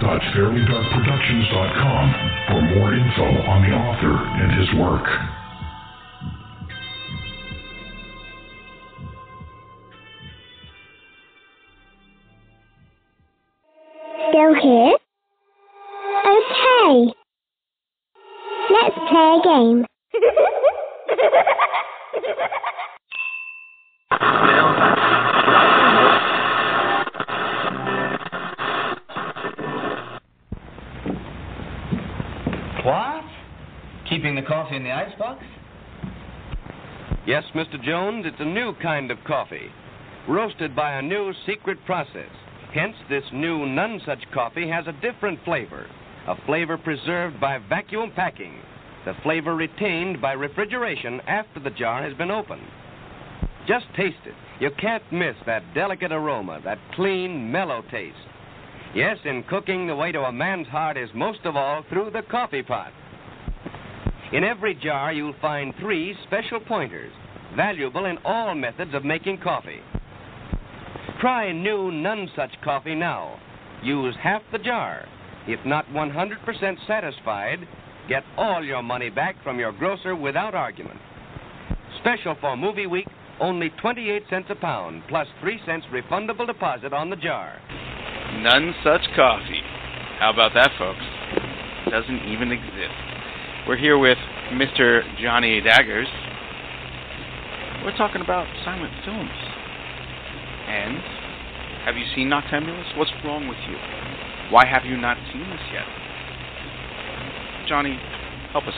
www.fairlydarkproductions.com 0.00 2.14
for 2.48 2.60
more 2.76 2.94
info 2.94 3.24
on 3.48 3.62
the 3.62 3.72
author 3.74 4.14
and 4.36 4.52
his 4.52 4.68
work. 4.78 5.06
Still 14.28 14.54
here? 14.62 14.96
Okay. 16.26 17.12
Let's 18.70 18.98
play 19.08 19.28
a 19.32 19.34
game. 19.42 19.86
the 34.36 34.42
coffee 34.42 34.76
in 34.76 34.84
the 34.84 34.92
icebox? 34.92 35.42
Yes, 37.26 37.44
Mr. 37.54 37.82
Jones, 37.82 38.24
it's 38.26 38.40
a 38.40 38.44
new 38.44 38.72
kind 38.80 39.10
of 39.10 39.18
coffee, 39.26 39.70
roasted 40.28 40.76
by 40.76 40.94
a 40.94 41.02
new 41.02 41.32
secret 41.46 41.78
process. 41.84 42.30
Hence, 42.72 42.94
this 43.08 43.24
new 43.32 43.66
none 43.66 44.00
such 44.06 44.30
coffee 44.32 44.68
has 44.68 44.86
a 44.86 44.92
different 45.00 45.40
flavor, 45.44 45.86
a 46.28 46.36
flavor 46.46 46.78
preserved 46.78 47.40
by 47.40 47.58
vacuum 47.68 48.12
packing, 48.14 48.60
the 49.04 49.14
flavor 49.22 49.54
retained 49.54 50.20
by 50.20 50.32
refrigeration 50.32 51.20
after 51.28 51.60
the 51.60 51.70
jar 51.70 52.02
has 52.02 52.16
been 52.16 52.30
opened. 52.30 52.66
Just 53.66 53.86
taste 53.96 54.16
it. 54.26 54.34
You 54.60 54.70
can't 54.78 55.12
miss 55.12 55.36
that 55.46 55.62
delicate 55.74 56.12
aroma, 56.12 56.60
that 56.64 56.78
clean, 56.94 57.50
mellow 57.50 57.82
taste. 57.90 58.16
Yes, 58.94 59.18
in 59.24 59.44
cooking, 59.44 59.86
the 59.86 59.94
way 59.94 60.10
to 60.10 60.22
a 60.22 60.32
man's 60.32 60.66
heart 60.66 60.96
is 60.96 61.08
most 61.14 61.40
of 61.44 61.56
all 61.56 61.84
through 61.88 62.10
the 62.10 62.22
coffee 62.22 62.62
pot. 62.62 62.92
In 64.32 64.42
every 64.42 64.74
jar, 64.74 65.12
you'll 65.12 65.34
find 65.40 65.72
three 65.78 66.16
special 66.26 66.58
pointers, 66.58 67.12
valuable 67.54 68.06
in 68.06 68.18
all 68.24 68.54
methods 68.54 68.92
of 68.92 69.04
making 69.04 69.38
coffee. 69.38 69.80
Try 71.20 71.52
new 71.52 71.92
none 71.92 72.28
such 72.34 72.50
coffee 72.64 72.96
now. 72.96 73.38
Use 73.84 74.14
half 74.20 74.42
the 74.50 74.58
jar. 74.58 75.06
If 75.46 75.64
not 75.64 75.86
100% 75.90 76.76
satisfied, 76.88 77.68
get 78.08 78.24
all 78.36 78.64
your 78.64 78.82
money 78.82 79.10
back 79.10 79.36
from 79.44 79.60
your 79.60 79.72
grocer 79.72 80.16
without 80.16 80.54
argument. 80.54 80.98
Special 82.00 82.36
for 82.40 82.56
movie 82.56 82.86
week, 82.86 83.06
only 83.40 83.70
28 83.80 84.22
cents 84.28 84.48
a 84.50 84.56
pound, 84.56 85.02
plus 85.08 85.28
3 85.40 85.60
cents 85.64 85.86
refundable 85.92 86.46
deposit 86.46 86.92
on 86.92 87.10
the 87.10 87.16
jar. 87.16 87.60
None 88.40 88.74
such 88.82 89.02
coffee. 89.14 89.62
How 90.18 90.32
about 90.32 90.52
that, 90.54 90.70
folks? 90.78 91.90
Doesn't 91.90 92.28
even 92.28 92.50
exist. 92.50 93.05
We're 93.66 93.76
here 93.76 93.98
with 93.98 94.18
Mr. 94.54 95.02
Johnny 95.20 95.60
Daggers. 95.60 96.06
We're 97.82 97.96
talking 97.96 98.20
about 98.22 98.46
silent 98.64 98.94
films. 99.04 99.34
And 100.70 100.98
have 101.84 101.96
you 101.96 102.06
seen 102.14 102.30
Noctambulist? 102.30 102.96
What's 102.96 103.10
wrong 103.24 103.48
with 103.48 103.58
you? 103.66 103.74
Why 104.54 104.66
have 104.66 104.84
you 104.84 104.96
not 104.96 105.16
seen 105.32 105.42
this 105.50 105.60
yet? 105.74 105.82
Johnny, 107.66 107.98
help 108.52 108.70
us. 108.70 108.74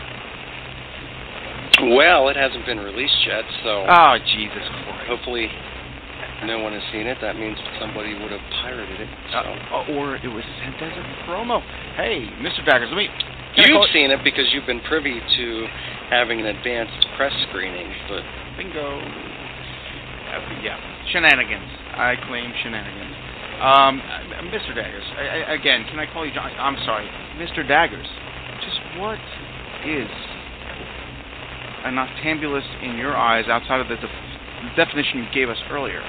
well, 1.93 2.29
it 2.33 2.37
hasn't 2.37 2.65
been 2.65 2.81
released 2.81 3.21
yet, 3.29 3.45
so 3.63 3.85
Oh, 3.85 4.17
Jesus 4.25 4.65
Christ. 4.65 5.05
hopefully 5.05 5.49
no 6.49 6.61
one 6.61 6.73
has 6.73 6.83
seen 6.93 7.07
it. 7.07 7.19
That 7.21 7.37
means 7.37 7.59
somebody 7.79 8.15
would 8.17 8.33
have 8.33 8.41
pirated 8.65 9.01
it. 9.05 9.09
So. 9.33 9.37
Uh, 9.45 9.93
or 10.01 10.17
it 10.17 10.33
was 10.33 10.45
sent 10.65 10.81
as 10.81 10.97
a 10.97 11.05
promo. 11.29 11.61
Hey, 11.97 12.25
Mr. 12.41 12.65
Daggers, 12.65 12.89
let 12.89 12.97
me. 12.97 13.09
You've 13.57 13.91
seen 13.93 14.11
it 14.11 14.23
because 14.23 14.47
you've 14.53 14.67
been 14.67 14.81
privy 14.81 15.21
to 15.21 15.67
having 16.11 16.41
an 16.41 16.47
advanced 16.47 17.07
press 17.17 17.33
screening, 17.49 17.93
but 18.09 18.23
Bingo. 18.57 18.99
Uh, 18.99 20.63
yeah, 20.63 20.77
shenanigans. 21.13 21.71
I 21.97 22.15
claim 22.29 22.53
shenanigans. 22.63 23.17
Um, 23.59 23.99
uh, 23.99 24.43
Mr. 24.55 24.75
Daggers, 24.75 25.03
I, 25.19 25.51
I, 25.51 25.55
again, 25.55 25.85
can 25.91 25.99
I 25.99 26.07
call 26.13 26.25
you 26.25 26.33
John? 26.33 26.51
I'm 26.59 26.77
sorry, 26.85 27.09
Mr. 27.43 27.67
Daggers. 27.67 28.07
Just 28.63 28.79
what 29.01 29.19
is 29.85 30.07
a 31.85 31.91
noctambulist 31.91 32.85
in 32.85 32.97
your 32.97 33.17
eyes 33.17 33.47
outside 33.49 33.81
of 33.81 33.89
the, 33.89 33.97
def- 33.97 34.23
the 34.63 34.85
definition 34.85 35.19
you 35.19 35.27
gave 35.35 35.49
us 35.49 35.59
earlier? 35.71 36.01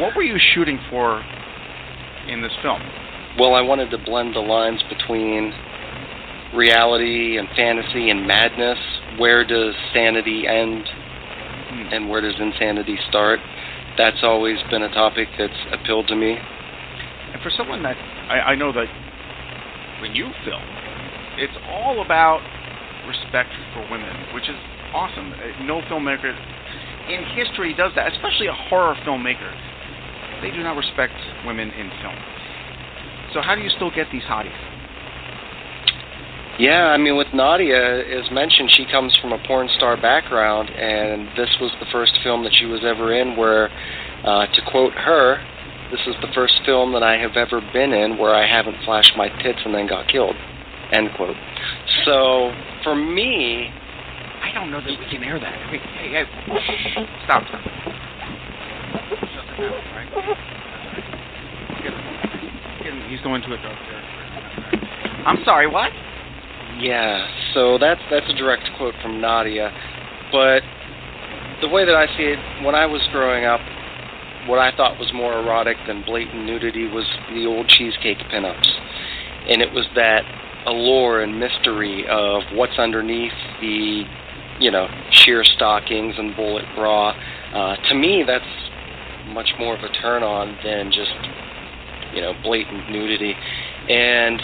What 0.00 0.16
were 0.16 0.22
you 0.22 0.38
shooting 0.54 0.78
for 0.88 1.20
in 2.28 2.40
this 2.40 2.52
film? 2.62 2.80
Well, 3.38 3.54
I 3.54 3.60
wanted 3.60 3.90
to 3.90 3.98
blend 3.98 4.34
the 4.34 4.40
lines 4.40 4.82
between 4.88 5.52
reality 6.54 7.38
and 7.38 7.48
fantasy 7.56 8.10
and 8.10 8.26
madness. 8.26 8.78
Where 9.18 9.44
does 9.44 9.74
sanity 9.92 10.46
end 10.46 10.86
Hmm. 11.66 11.88
and 11.92 12.08
where 12.08 12.20
does 12.20 12.34
insanity 12.38 12.98
start? 13.08 13.40
That's 13.98 14.22
always 14.22 14.58
been 14.70 14.82
a 14.82 14.92
topic 14.92 15.28
that's 15.38 15.58
appealed 15.72 16.06
to 16.08 16.16
me. 16.16 16.38
And 17.32 17.42
for 17.42 17.50
someone 17.50 17.82
that 17.82 17.96
I, 18.28 18.52
I 18.52 18.54
know 18.54 18.72
that 18.72 18.86
when 20.00 20.14
you 20.14 20.30
film, 20.44 20.62
it's 21.38 21.56
all 21.68 22.02
about 22.04 22.40
respect 23.08 23.50
for 23.74 23.82
women, 23.90 24.14
which 24.34 24.48
is 24.48 24.56
awesome. 24.94 25.32
Uh, 25.32 25.64
No 25.64 25.80
filmmaker 25.82 26.30
in 27.08 27.24
history 27.34 27.74
does 27.74 27.92
that, 27.96 28.12
especially 28.12 28.46
a 28.46 28.56
horror 28.68 28.94
filmmaker. 29.06 29.50
They 30.42 30.50
do 30.50 30.62
not 30.62 30.76
respect 30.76 31.14
women 31.46 31.70
in 31.70 31.90
film. 32.02 32.18
So 33.34 33.42
how 33.42 33.54
do 33.54 33.62
you 33.62 33.70
still 33.70 33.90
get 33.90 34.06
these 34.12 34.22
hotties? 34.24 34.54
Yeah, 36.58 36.88
I 36.88 36.96
mean, 36.96 37.16
with 37.18 37.28
Nadia, 37.34 38.00
as 38.00 38.30
mentioned, 38.32 38.70
she 38.72 38.86
comes 38.90 39.14
from 39.20 39.32
a 39.32 39.38
porn 39.46 39.68
star 39.76 40.00
background, 40.00 40.70
and 40.70 41.28
this 41.36 41.50
was 41.60 41.70
the 41.80 41.86
first 41.92 42.12
film 42.24 42.44
that 42.44 42.54
she 42.54 42.64
was 42.64 42.80
ever 42.82 43.12
in 43.12 43.36
where, 43.36 43.68
uh, 44.24 44.46
to 44.46 44.62
quote 44.70 44.94
her, 44.94 45.36
this 45.90 46.00
is 46.06 46.14
the 46.22 46.32
first 46.34 46.54
film 46.64 46.92
that 46.94 47.02
I 47.02 47.18
have 47.18 47.36
ever 47.36 47.60
been 47.72 47.92
in 47.92 48.16
where 48.16 48.34
I 48.34 48.48
haven't 48.48 48.76
flashed 48.86 49.12
my 49.16 49.28
tits 49.42 49.58
and 49.66 49.74
then 49.74 49.86
got 49.86 50.08
killed. 50.08 50.34
End 50.92 51.10
quote. 51.16 51.36
So, 52.06 52.50
for 52.82 52.96
me, 52.96 53.68
I 54.42 54.50
don't 54.54 54.70
know 54.70 54.80
that 54.80 54.88
we 54.88 55.04
can 55.10 55.22
air 55.24 55.38
that. 55.38 55.54
Hey, 55.68 55.78
hey, 55.78 56.24
hey. 56.24 57.06
Stop. 57.26 57.44
Him. 62.80 63.02
He's 63.10 63.20
going 63.20 63.42
to 63.42 63.52
a 63.52 63.56
territory. 63.58 64.02
I'm 65.26 65.44
sorry, 65.44 65.66
what? 65.66 65.92
Yeah, 66.78 67.26
so 67.54 67.78
that's 67.78 68.00
that's 68.10 68.28
a 68.28 68.34
direct 68.34 68.68
quote 68.76 68.94
from 69.02 69.20
Nadia. 69.20 69.72
But 70.30 70.60
the 71.62 71.68
way 71.68 71.84
that 71.86 71.94
I 71.94 72.06
see 72.16 72.24
it, 72.24 72.64
when 72.64 72.74
I 72.74 72.86
was 72.86 73.00
growing 73.12 73.44
up, 73.44 73.60
what 74.46 74.58
I 74.58 74.76
thought 74.76 74.98
was 74.98 75.10
more 75.14 75.38
erotic 75.38 75.76
than 75.86 76.04
blatant 76.04 76.44
nudity 76.44 76.86
was 76.88 77.06
the 77.32 77.46
old 77.46 77.68
cheesecake 77.68 78.18
pinups, 78.30 78.68
and 79.48 79.62
it 79.62 79.72
was 79.72 79.86
that 79.94 80.22
allure 80.66 81.22
and 81.22 81.38
mystery 81.38 82.04
of 82.10 82.42
what's 82.54 82.78
underneath 82.78 83.32
the, 83.60 84.02
you 84.58 84.70
know, 84.70 84.88
sheer 85.12 85.44
stockings 85.44 86.14
and 86.18 86.34
bullet 86.36 86.64
bra. 86.74 87.10
Uh, 87.54 87.76
to 87.88 87.94
me, 87.94 88.24
that's 88.26 88.44
much 89.28 89.50
more 89.58 89.76
of 89.76 89.82
a 89.82 89.88
turn 90.02 90.22
on 90.22 90.58
than 90.64 90.90
just, 90.90 91.14
you 92.14 92.20
know, 92.20 92.32
blatant 92.42 92.90
nudity. 92.90 93.34
And 93.88 94.40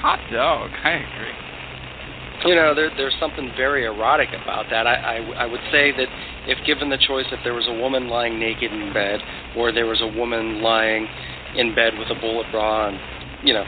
Hot 0.00 0.20
dog. 0.30 0.70
I 0.84 0.92
agree. 0.92 1.45
You 2.46 2.54
know, 2.54 2.74
there, 2.74 2.90
there's 2.96 3.14
something 3.20 3.52
very 3.56 3.84
erotic 3.84 4.28
about 4.40 4.66
that. 4.70 4.86
I, 4.86 4.94
I, 4.94 5.44
I 5.44 5.46
would 5.46 5.60
say 5.70 5.92
that 5.92 6.08
if 6.46 6.58
given 6.66 6.90
the 6.90 6.98
choice, 6.98 7.26
if 7.32 7.40
there 7.44 7.54
was 7.54 7.66
a 7.68 7.74
woman 7.74 8.08
lying 8.08 8.38
naked 8.38 8.72
in 8.72 8.92
bed, 8.92 9.20
or 9.56 9.72
there 9.72 9.86
was 9.86 10.00
a 10.00 10.06
woman 10.06 10.62
lying 10.62 11.08
in 11.56 11.74
bed 11.74 11.98
with 11.98 12.08
a 12.10 12.20
bullet 12.20 12.46
bra 12.50 12.88
and, 12.88 12.98
you 13.42 13.52
know, 13.52 13.64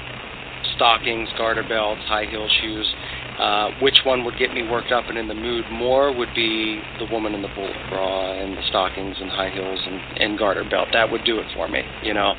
stockings, 0.76 1.28
garter 1.36 1.64
belts, 1.66 2.02
high 2.06 2.26
heel 2.26 2.48
shoes, 2.60 2.86
uh, 3.38 3.70
which 3.80 4.00
one 4.04 4.24
would 4.24 4.36
get 4.38 4.52
me 4.52 4.68
worked 4.68 4.90
up 4.90 5.04
and 5.08 5.16
in 5.16 5.28
the 5.28 5.34
mood 5.34 5.64
more 5.70 6.12
would 6.12 6.28
be 6.34 6.80
the 6.98 7.06
woman 7.12 7.34
in 7.34 7.42
the 7.42 7.48
bullet 7.54 7.76
bra 7.88 8.34
and 8.34 8.56
the 8.56 8.62
stockings 8.68 9.16
and 9.20 9.30
high 9.30 9.50
heels 9.50 9.78
and, 9.86 10.00
and 10.18 10.38
garter 10.38 10.64
belt. 10.68 10.88
That 10.92 11.10
would 11.10 11.24
do 11.24 11.38
it 11.38 11.46
for 11.54 11.68
me, 11.68 11.82
you 12.02 12.14
know. 12.14 12.34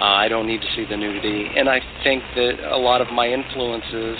Uh, 0.00 0.04
I 0.04 0.28
don't 0.28 0.46
need 0.46 0.60
to 0.60 0.66
see 0.74 0.84
the 0.88 0.96
nudity. 0.96 1.46
And 1.56 1.68
I 1.68 1.80
think 2.02 2.22
that 2.34 2.58
a 2.72 2.78
lot 2.78 3.00
of 3.00 3.12
my 3.12 3.28
influences 3.28 4.18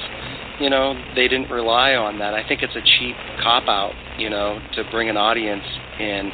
you 0.61 0.68
know, 0.68 0.94
they 1.16 1.27
didn't 1.27 1.51
rely 1.51 1.94
on 1.94 2.18
that. 2.18 2.35
I 2.35 2.46
think 2.46 2.62
it's 2.62 2.77
a 2.77 2.83
cheap 2.99 3.16
cop 3.42 3.64
out, 3.66 3.94
you 4.18 4.29
know, 4.29 4.61
to 4.75 4.85
bring 4.90 5.09
an 5.09 5.16
audience 5.16 5.64
in. 5.99 6.31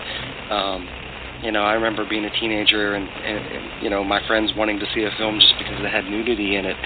Um, 0.50 0.88
you 1.42 1.52
know, 1.52 1.60
I 1.60 1.74
remember 1.74 2.08
being 2.08 2.24
a 2.24 2.30
teenager 2.40 2.94
and, 2.94 3.06
and, 3.06 3.38
and 3.46 3.82
you 3.82 3.90
know 3.90 4.02
my 4.02 4.26
friends 4.26 4.52
wanting 4.56 4.78
to 4.78 4.86
see 4.94 5.02
a 5.04 5.10
film 5.18 5.38
just 5.38 5.52
because 5.58 5.84
it 5.84 5.90
had 5.90 6.04
nudity 6.04 6.56
in 6.56 6.64
it, 6.64 6.76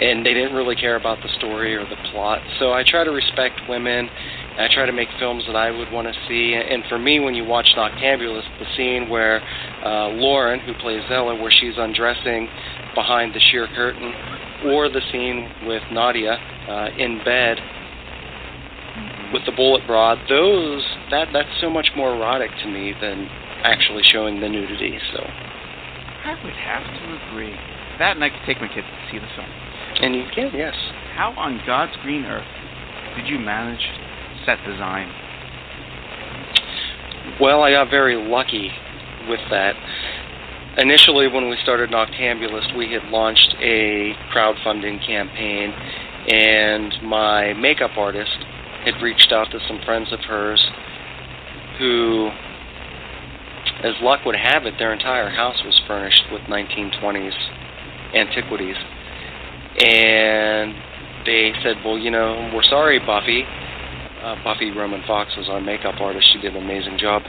and 0.00 0.24
they 0.24 0.32
didn't 0.32 0.54
really 0.54 0.76
care 0.76 0.96
about 0.96 1.18
the 1.22 1.28
story 1.38 1.74
or 1.74 1.84
the 1.84 1.96
plot. 2.12 2.38
So 2.58 2.72
I 2.72 2.84
try 2.86 3.04
to 3.04 3.10
respect 3.10 3.60
women. 3.68 4.08
I 4.58 4.68
try 4.72 4.86
to 4.86 4.92
make 4.92 5.08
films 5.18 5.44
that 5.48 5.56
I 5.56 5.70
would 5.70 5.90
want 5.92 6.06
to 6.06 6.14
see. 6.28 6.54
And 6.54 6.84
for 6.88 6.98
me, 6.98 7.20
when 7.20 7.34
you 7.34 7.44
watch 7.44 7.66
Noctambulist, 7.76 8.46
the 8.58 8.66
scene 8.76 9.10
where 9.10 9.42
uh, 9.84 10.08
Lauren, 10.08 10.60
who 10.60 10.72
plays 10.80 11.02
Zella, 11.08 11.34
where 11.34 11.50
she's 11.50 11.74
undressing 11.76 12.48
behind 12.94 13.34
the 13.34 13.40
sheer 13.40 13.66
curtain, 13.74 14.14
or 14.64 14.88
the 14.88 15.00
scene 15.12 15.50
with 15.66 15.82
Nadia 15.92 16.38
uh, 16.68 16.88
in 16.96 17.20
bed 17.24 17.58
with 19.32 19.44
the 19.44 19.52
bullet 19.52 19.86
bra, 19.86 20.14
those 20.28 20.84
that 21.10 21.28
that's 21.32 21.48
so 21.60 21.68
much 21.68 21.90
more 21.96 22.14
erotic 22.14 22.50
to 22.62 22.68
me 22.68 22.94
than 23.00 23.28
actually 23.64 24.02
showing 24.02 24.40
the 24.40 24.48
nudity. 24.48 24.98
So, 25.12 25.18
I 25.18 26.38
would 26.42 26.54
have 26.54 26.82
to 26.82 27.28
agree. 27.28 27.54
That 27.98 28.16
and 28.16 28.24
I 28.24 28.30
could 28.30 28.44
take 28.46 28.60
my 28.60 28.68
kids 28.68 28.86
to 28.86 29.10
see 29.10 29.18
the 29.18 29.28
film. 29.34 29.48
and 30.02 30.14
you 30.14 30.24
can, 30.34 30.50
yes. 30.54 30.74
How 31.14 31.32
on 31.36 31.60
God's 31.66 31.92
green 32.02 32.24
earth 32.24 32.46
did 33.16 33.26
you 33.26 33.38
manage 33.38 33.82
set 34.44 34.58
design? 34.66 35.10
Well, 37.40 37.62
I 37.62 37.72
got 37.72 37.90
very 37.90 38.16
lucky 38.16 38.70
with 39.28 39.40
that. 39.50 39.74
Initially, 40.78 41.26
when 41.26 41.48
we 41.48 41.56
started 41.62 41.88
Noctambulist, 41.90 42.76
we 42.76 42.92
had 42.92 43.04
launched 43.10 43.56
a 43.62 44.12
crowdfunding 44.30 45.04
campaign, 45.06 45.72
and 46.28 46.92
my 47.02 47.54
makeup 47.54 47.92
artist 47.96 48.36
had 48.84 49.00
reached 49.02 49.32
out 49.32 49.50
to 49.52 49.58
some 49.66 49.80
friends 49.86 50.12
of 50.12 50.20
hers 50.20 50.62
who, 51.78 52.28
as 53.82 53.94
luck 54.02 54.26
would 54.26 54.36
have 54.36 54.66
it, 54.66 54.74
their 54.78 54.92
entire 54.92 55.30
house 55.30 55.56
was 55.64 55.80
furnished 55.86 56.24
with 56.30 56.42
1920s 56.42 57.32
antiquities. 58.14 58.76
And 59.82 60.74
they 61.24 61.52
said, 61.62 61.76
Well, 61.86 61.96
you 61.96 62.10
know, 62.10 62.50
we're 62.54 62.62
sorry, 62.64 62.98
Buffy. 62.98 63.44
Uh, 64.26 64.34
Buffy 64.42 64.72
Roman 64.72 65.04
Fox 65.06 65.30
was 65.36 65.48
our 65.48 65.60
makeup 65.60 66.00
artist. 66.00 66.26
She 66.32 66.40
did 66.40 66.56
an 66.56 66.64
amazing 66.64 66.98
job. 66.98 67.22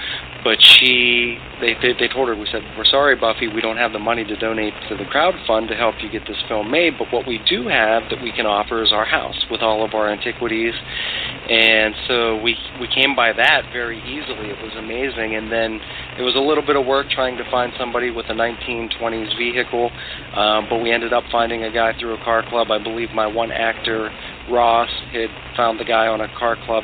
But 0.43 0.57
she, 0.59 1.37
they, 1.61 1.77
they, 1.77 1.93
they 1.93 2.07
told 2.07 2.27
her, 2.27 2.35
we 2.35 2.47
said, 2.51 2.65
we're 2.75 2.89
sorry, 2.89 3.15
Buffy, 3.15 3.47
we 3.47 3.61
don't 3.61 3.77
have 3.77 3.93
the 3.93 3.99
money 4.01 4.23
to 4.25 4.35
donate 4.35 4.73
to 4.89 4.97
the 4.97 5.05
crowd 5.05 5.35
fund 5.45 5.67
to 5.69 5.75
help 5.75 5.93
you 6.01 6.09
get 6.09 6.25
this 6.25 6.41
film 6.47 6.71
made. 6.71 6.97
But 6.97 7.13
what 7.13 7.27
we 7.27 7.37
do 7.47 7.67
have 7.67 8.09
that 8.09 8.17
we 8.23 8.31
can 8.31 8.47
offer 8.47 8.81
is 8.81 8.91
our 8.91 9.05
house 9.05 9.37
with 9.51 9.61
all 9.61 9.85
of 9.85 9.93
our 9.93 10.09
antiquities. 10.09 10.73
And 10.73 11.93
so 12.07 12.41
we 12.41 12.57
we 12.81 12.87
came 12.89 13.15
by 13.15 13.31
that 13.31 13.69
very 13.71 14.01
easily. 14.01 14.49
It 14.49 14.57
was 14.57 14.73
amazing. 14.75 15.37
And 15.37 15.51
then 15.51 15.79
it 16.17 16.23
was 16.25 16.33
a 16.33 16.41
little 16.41 16.65
bit 16.65 16.77
of 16.77 16.85
work 16.87 17.11
trying 17.11 17.37
to 17.37 17.45
find 17.51 17.73
somebody 17.77 18.09
with 18.09 18.25
a 18.29 18.33
1920s 18.33 19.37
vehicle. 19.37 19.91
Um, 20.33 20.65
but 20.67 20.81
we 20.81 20.91
ended 20.91 21.13
up 21.13 21.25
finding 21.31 21.63
a 21.63 21.71
guy 21.71 21.93
through 21.99 22.17
a 22.17 22.23
car 22.23 22.41
club. 22.49 22.71
I 22.71 22.81
believe 22.81 23.11
my 23.13 23.27
one 23.27 23.51
actor 23.51 24.09
Ross 24.49 24.89
had 25.11 25.29
found 25.55 25.79
the 25.79 25.85
guy 25.85 26.07
on 26.07 26.21
a 26.21 26.27
car 26.37 26.55
club 26.65 26.83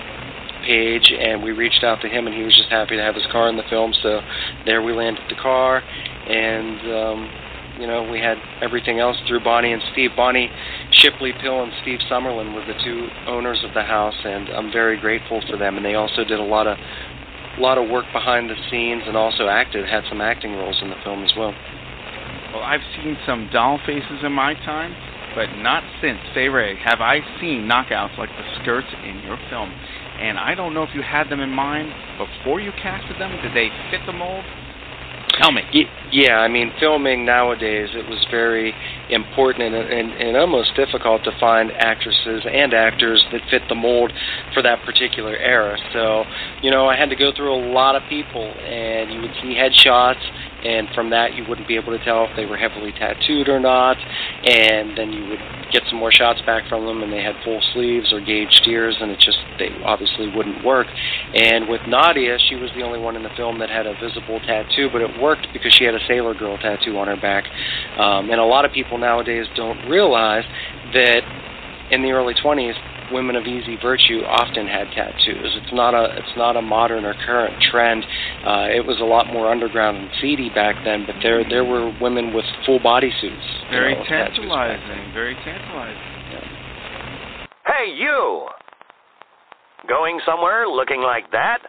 page, 0.65 1.11
and 1.11 1.43
we 1.43 1.51
reached 1.51 1.83
out 1.83 2.01
to 2.01 2.07
him, 2.07 2.27
and 2.27 2.35
he 2.35 2.43
was 2.43 2.55
just 2.55 2.69
happy 2.69 2.95
to 2.95 3.01
have 3.01 3.15
his 3.15 3.25
car 3.31 3.49
in 3.49 3.57
the 3.57 3.67
film. 3.69 3.93
So 4.01 4.21
there 4.65 4.81
we 4.81 4.93
landed 4.93 5.23
the 5.29 5.35
car, 5.35 5.77
and 5.79 6.79
um, 6.91 7.29
you 7.79 7.87
know 7.87 8.03
we 8.03 8.19
had 8.19 8.37
everything 8.61 8.99
else 8.99 9.17
through 9.27 9.43
Bonnie 9.43 9.73
and 9.73 9.81
Steve. 9.91 10.11
Bonnie 10.15 10.49
Shipley 10.91 11.33
Pill 11.41 11.63
and 11.63 11.71
Steve 11.81 11.99
Summerlin 12.09 12.55
were 12.55 12.65
the 12.65 12.79
two 12.83 13.07
owners 13.27 13.61
of 13.63 13.73
the 13.73 13.83
house, 13.83 14.15
and 14.23 14.49
I'm 14.49 14.71
very 14.71 14.99
grateful 14.99 15.41
for 15.49 15.57
them. 15.57 15.77
And 15.77 15.85
they 15.85 15.95
also 15.95 16.23
did 16.23 16.39
a 16.39 16.43
lot 16.43 16.67
of 16.67 16.77
a 17.57 17.61
lot 17.61 17.77
of 17.77 17.89
work 17.89 18.05
behind 18.13 18.49
the 18.49 18.55
scenes, 18.71 19.03
and 19.05 19.15
also 19.15 19.47
acted 19.47 19.87
had 19.87 20.03
some 20.09 20.21
acting 20.21 20.53
roles 20.53 20.79
in 20.81 20.89
the 20.89 20.97
film 21.03 21.23
as 21.23 21.31
well. 21.37 21.53
Well, 22.53 22.63
I've 22.63 22.85
seen 22.95 23.17
some 23.25 23.49
doll 23.51 23.79
faces 23.85 24.21
in 24.23 24.31
my 24.31 24.53
time, 24.53 24.93
but 25.35 25.47
not 25.57 25.83
since 26.01 26.19
Fay 26.33 26.49
Wray 26.49 26.75
have 26.83 27.01
I 27.01 27.19
seen 27.39 27.69
knockouts 27.69 28.17
like 28.17 28.29
the 28.29 28.61
skirts 28.61 28.87
in 29.03 29.19
your 29.25 29.37
film. 29.49 29.71
And 30.19 30.37
I 30.37 30.55
don't 30.55 30.73
know 30.73 30.83
if 30.83 30.93
you 30.93 31.01
had 31.01 31.29
them 31.29 31.39
in 31.39 31.49
mind 31.49 31.91
before 32.17 32.59
you 32.59 32.71
casted 32.81 33.19
them. 33.19 33.31
Did 33.41 33.53
they 33.53 33.69
fit 33.91 34.01
the 34.05 34.13
mold? 34.13 34.45
Tell 35.41 35.51
me. 35.51 35.61
Yeah, 36.11 36.37
I 36.37 36.47
mean, 36.47 36.71
filming 36.79 37.25
nowadays, 37.25 37.89
it 37.93 38.07
was 38.07 38.23
very 38.29 38.71
important 39.09 39.73
and, 39.73 39.75
and, 39.75 40.13
and 40.13 40.37
almost 40.37 40.75
difficult 40.75 41.23
to 41.23 41.31
find 41.39 41.71
actresses 41.71 42.45
and 42.45 42.71
actors 42.73 43.23
that 43.31 43.41
fit 43.49 43.63
the 43.67 43.73
mold 43.73 44.13
for 44.53 44.61
that 44.61 44.85
particular 44.85 45.35
era. 45.35 45.75
So, 45.91 46.23
you 46.61 46.69
know, 46.69 46.85
I 46.85 46.95
had 46.95 47.09
to 47.09 47.15
go 47.15 47.31
through 47.35 47.51
a 47.51 47.61
lot 47.73 47.95
of 47.95 48.03
people, 48.09 48.45
and 48.45 49.11
you 49.11 49.21
would 49.21 49.33
see 49.41 49.57
headshots, 49.57 50.21
and 50.63 50.87
from 50.93 51.09
that 51.09 51.33
you 51.33 51.43
wouldn't 51.49 51.67
be 51.67 51.75
able 51.75 51.97
to 51.97 52.03
tell 52.05 52.25
if 52.25 52.35
they 52.35 52.45
were 52.45 52.57
heavily 52.57 52.91
tattooed 52.91 53.49
or 53.49 53.59
not. 53.59 53.97
And 54.43 54.97
then 54.97 55.13
you 55.13 55.29
would 55.29 55.39
get 55.71 55.83
some 55.89 55.99
more 55.99 56.11
shots 56.11 56.41
back 56.45 56.67
from 56.67 56.85
them, 56.85 57.01
and 57.01 57.11
they 57.11 57.23
had 57.23 57.35
full 57.43 57.61
sleeves 57.73 58.11
or 58.11 58.19
gauged 58.19 58.67
ears, 58.67 58.95
and 58.99 59.09
it 59.09 59.19
just 59.19 59.37
they 59.57 59.69
obviously 59.85 60.27
wouldn't 60.27 60.63
work. 60.65 60.87
And 61.33 61.69
with 61.69 61.81
Nadia, 61.87 62.37
she 62.49 62.55
was 62.55 62.69
the 62.75 62.83
only 62.83 62.99
one 62.99 63.15
in 63.15 63.23
the 63.23 63.33
film 63.37 63.59
that 63.59 63.69
had 63.69 63.87
a 63.87 63.93
visible 63.99 64.39
tattoo, 64.41 64.89
but 64.91 65.01
it 65.01 65.21
worked 65.21 65.47
because 65.53 65.73
she 65.73 65.85
had 65.85 65.95
a 65.95 66.05
Sailor 66.07 66.33
Girl 66.33 66.57
tattoo 66.57 66.97
on 66.97 67.07
her 67.07 67.15
back. 67.15 67.45
Um, 67.97 68.29
and 68.29 68.39
a 68.39 68.45
lot 68.45 68.65
of 68.65 68.71
people 68.71 68.97
nowadays 68.97 69.45
don't 69.55 69.87
realize 69.87 70.43
that 70.93 71.21
in 71.91 72.01
the 72.01 72.11
early 72.11 72.33
20s, 72.33 72.73
women 73.11 73.35
of 73.35 73.45
easy 73.45 73.77
virtue 73.81 74.21
often 74.27 74.67
had 74.67 74.87
tattoos. 74.95 75.51
It's 75.61 75.73
not 75.73 75.93
a 75.93 76.15
it's 76.17 76.35
not 76.37 76.55
a 76.55 76.61
modern 76.61 77.05
or 77.05 77.13
current 77.25 77.55
trend. 77.71 78.03
Uh, 78.45 78.67
it 78.71 78.85
was 78.85 78.99
a 79.01 79.05
lot 79.05 79.27
more 79.27 79.49
underground 79.51 79.97
and 79.97 80.09
seedy 80.21 80.49
back 80.49 80.75
then, 80.85 81.05
but 81.05 81.15
there 81.23 81.43
there 81.47 81.65
were 81.65 81.91
women 82.01 82.33
with 82.33 82.45
full 82.65 82.79
body 82.79 83.11
suits. 83.21 83.47
you 83.65 83.71
Very 83.71 83.93
know, 83.93 83.99
with 84.01 84.07
tattoos 84.09 84.49
back 84.49 84.79
then. 84.79 84.87
tantalizing. 84.87 85.13
Very 85.13 85.35
tantalizing. 85.43 86.09
Hey, 87.65 87.91
you! 87.95 88.47
Going 89.87 90.19
somewhere 90.25 90.67
looking 90.67 91.01
like 91.01 91.31
that? 91.31 91.59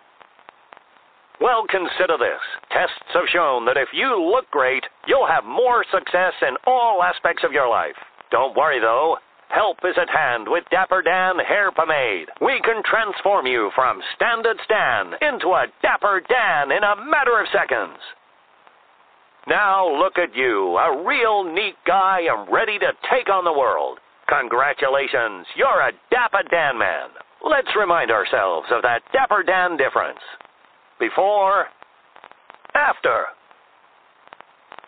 Well, 1.40 1.64
consider 1.68 2.16
this. 2.18 2.40
Tests 2.70 2.94
have 3.14 3.24
shown 3.32 3.64
that 3.66 3.76
if 3.76 3.88
you 3.92 4.06
look 4.22 4.48
great, 4.50 4.84
you'll 5.06 5.26
have 5.26 5.44
more 5.44 5.84
success 5.92 6.32
in 6.42 6.56
all 6.66 7.02
aspects 7.02 7.42
of 7.44 7.52
your 7.52 7.68
life. 7.68 7.96
Don't 8.30 8.56
worry, 8.56 8.80
though. 8.80 9.16
Help 9.48 9.78
is 9.84 9.96
at 10.00 10.10
hand 10.10 10.46
with 10.48 10.64
Dapper 10.70 11.02
Dan 11.02 11.38
Hair 11.38 11.72
Pomade. 11.72 12.28
We 12.40 12.60
can 12.64 12.82
transform 12.84 13.46
you 13.46 13.70
from 13.74 14.00
Standard 14.16 14.58
Stan 14.64 15.14
into 15.20 15.48
a 15.48 15.66
Dapper 15.82 16.22
Dan 16.28 16.72
in 16.72 16.82
a 16.82 16.96
matter 16.96 17.38
of 17.40 17.46
seconds. 17.52 17.98
Now 19.46 19.86
look 19.86 20.18
at 20.18 20.34
you, 20.34 20.76
a 20.78 21.04
real 21.04 21.44
neat 21.44 21.76
guy 21.86 22.22
and 22.30 22.50
ready 22.50 22.78
to 22.78 22.92
take 23.10 23.28
on 23.28 23.44
the 23.44 23.52
world. 23.52 23.98
Congratulations, 24.28 25.46
you're 25.54 25.80
a 25.80 25.92
Dapper 26.10 26.42
Dan 26.50 26.78
man. 26.78 27.10
Let's 27.42 27.76
remind 27.76 28.10
ourselves 28.10 28.68
of 28.70 28.82
that 28.82 29.02
Dapper 29.12 29.42
Dan 29.42 29.76
difference. 29.76 30.20
Before, 30.98 31.66
after. 32.74 33.26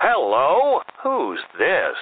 Hello, 0.01 0.81
who's 1.03 1.41
this? 1.59 1.97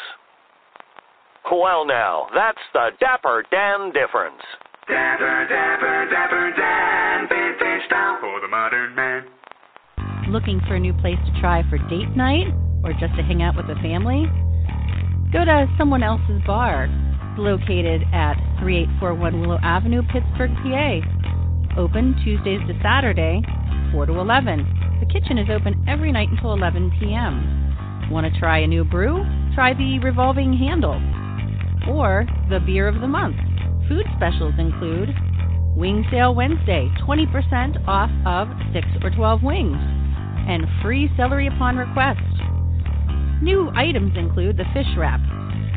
Well, 1.53 1.85
now, 1.87 2.27
that's 2.35 2.59
the 2.73 2.89
Dapper 2.99 3.45
Dan 3.51 3.93
difference. 3.93 4.41
Dapper, 4.89 5.47
dapper, 5.49 6.09
dapper 6.11 6.53
Dan, 6.57 7.29
vintage 7.29 7.87
style 7.87 8.17
for 8.19 8.41
the 8.41 8.49
modern 8.49 8.95
man. 8.95 9.25
Looking 10.31 10.61
for 10.67 10.77
a 10.77 10.81
new 10.81 10.95
place 10.95 11.19
to 11.27 11.41
try 11.41 11.63
for 11.69 11.77
date 11.77 12.17
night 12.17 12.49
or 12.83 12.93
just 12.93 13.15
to 13.17 13.23
hang 13.23 13.43
out 13.43 13.57
with 13.57 13.67
the 13.67 13.75
family? 13.83 14.25
Go 15.33 15.45
to 15.45 15.69
Someone 15.77 16.03
Else's 16.03 16.41
Bar, 16.47 16.89
located 17.37 18.03
at 18.15 18.41
3841 18.61 19.41
Willow 19.41 19.59
Avenue, 19.63 20.03
Pittsburgh, 20.11 20.51
PA. 20.65 21.79
Open 21.79 22.17
Tuesdays 22.25 22.61
to 22.69 22.79
Saturday, 22.83 23.43
4 23.93 24.07
to 24.07 24.19
11. 24.19 24.65
The 25.01 25.07
kitchen 25.13 25.37
is 25.37 25.49
open 25.53 25.85
every 25.87 26.11
night 26.11 26.31
until 26.31 26.55
11 26.55 26.93
p.m. 26.99 28.09
Want 28.11 28.33
to 28.33 28.41
try 28.41 28.61
a 28.61 28.67
new 28.67 28.85
brew? 28.85 29.23
Try 29.55 29.75
the 29.75 29.99
revolving 30.01 30.57
handle 30.57 31.01
or 31.89 32.27
the 32.51 32.61
beer 32.61 32.89
of 32.89 33.01
the 33.01 33.07
month. 33.07 33.37
Food 33.89 34.07
specials 34.17 34.55
include 34.59 35.11
Wing 35.77 36.05
Sale 36.11 36.35
Wednesday, 36.35 36.89
20% 37.07 37.89
off 37.89 38.11
of 38.25 38.49
6 38.73 38.87
or 39.03 39.11
12 39.11 39.43
wings, 39.43 39.77
and 40.49 40.65
free 40.83 41.11
celery 41.17 41.49
upon 41.49 41.77
request. 41.77 42.21
New 43.43 43.71
items 43.75 44.17
include 44.17 44.57
the 44.57 44.65
fish 44.73 44.87
wrap, 44.97 45.21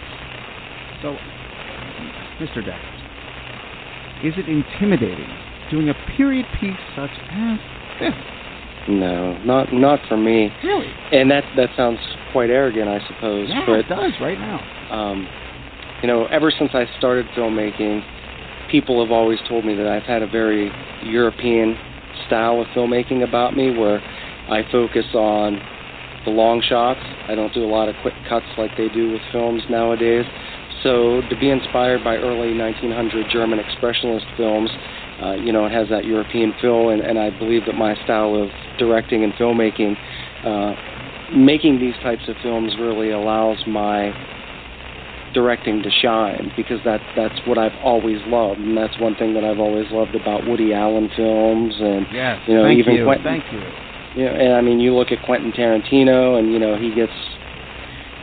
So, 1.02 1.16
Mr. 2.44 2.64
Deckers, 2.66 2.82
is 4.24 4.34
it 4.38 4.48
intimidating 4.50 5.30
doing 5.72 5.90
a 5.90 5.94
period 6.16 6.46
piece 6.60 6.78
such 6.96 7.12
as 7.32 7.60
this? 8.00 8.14
No, 8.90 9.38
not 9.44 9.74
not 9.74 10.00
for 10.08 10.18
me. 10.18 10.52
Really? 10.64 10.92
And 11.12 11.30
that 11.32 11.44
that 11.56 11.70
sounds 11.76 12.00
quite 12.32 12.50
arrogant, 12.50 12.88
I 12.88 13.00
suppose. 13.08 13.50
Yeah, 13.50 13.64
but 13.66 13.80
it 13.80 13.90
does 13.90 14.14
right 14.22 14.40
now. 14.40 14.60
um, 14.90 15.28
you 16.02 16.08
know, 16.08 16.26
ever 16.28 16.52
since 16.52 16.72
I 16.74 16.86
started 17.00 17.26
filmmaking, 17.36 18.04
people 18.70 19.04
have 19.04 19.12
always 19.12 19.40
told 19.48 19.66
me 19.66 19.76
that 19.76 19.88
I've 19.88 20.04
had 20.04 20.22
a 20.22 20.28
very 20.28 20.72
European 21.02 21.78
style 22.28 22.62
of 22.62 22.68
filmmaking 22.68 23.24
about 23.28 23.56
me, 23.56 23.76
where 23.78 24.02
I 24.50 24.64
focus 24.72 25.06
on 25.14 25.60
the 26.28 26.32
long 26.32 26.62
shots. 26.62 27.00
I 27.30 27.36
don't 27.36 27.54
do 27.54 27.64
a 27.64 27.72
lot 27.72 27.88
of 27.88 27.96
quick 27.96 28.14
cuts 28.28 28.48
like 28.58 28.76
they 28.76 28.90
do 28.90 29.10
with 29.10 29.22
films 29.32 29.64
nowadays. 29.70 30.26
So 30.84 31.22
to 31.22 31.36
be 31.38 31.50
inspired 31.50 32.04
by 32.04 32.18
early 32.18 32.54
1900 32.54 33.30
German 33.32 33.60
expressionist 33.60 34.26
films, 34.36 34.70
uh, 35.24 35.32
you 35.34 35.54
know, 35.54 35.66
it 35.66 35.72
has 35.72 35.88
that 35.88 36.04
European 36.04 36.54
feel, 36.60 36.90
and, 36.90 37.02
and 37.02 37.18
I 37.18 37.30
believe 37.30 37.66
that 37.66 37.76
my 37.76 37.96
style 38.04 38.36
of 38.36 38.50
directing 38.78 39.24
and 39.24 39.34
filmmaking, 39.36 39.96
uh, 40.44 40.76
making 41.34 41.80
these 41.80 41.96
types 42.04 42.28
of 42.28 42.36
films 42.44 42.76
really 42.78 43.12
allows 43.12 43.64
my 43.66 44.14
directing 45.34 45.82
to 45.84 45.90
shine 45.90 46.52
because 46.58 46.80
that 46.84 47.00
that's 47.16 47.40
what 47.46 47.58
I've 47.58 47.76
always 47.82 48.20
loved, 48.26 48.60
and 48.60 48.78
that's 48.78 49.00
one 49.00 49.16
thing 49.16 49.34
that 49.34 49.46
I've 49.46 49.60
always 49.60 49.90
loved 49.92 50.14
about 50.14 50.46
Woody 50.46 50.74
Allen 50.74 51.10
films, 51.16 51.76
and 51.80 52.06
Yes. 52.12 52.42
you 52.48 52.54
know 52.54 52.64
thank 52.64 52.80
even 52.80 52.96
you. 52.96 53.06
Quentin. 53.06 53.24
Thank 53.24 53.52
you. 53.52 53.72
Yeah, 54.18 54.34
and 54.34 54.54
I 54.54 54.62
mean, 54.62 54.80
you 54.80 54.96
look 54.96 55.12
at 55.12 55.24
Quentin 55.24 55.52
Tarantino, 55.52 56.40
and 56.40 56.52
you 56.52 56.58
know 56.58 56.76
he 56.76 56.90
gets, 56.90 57.14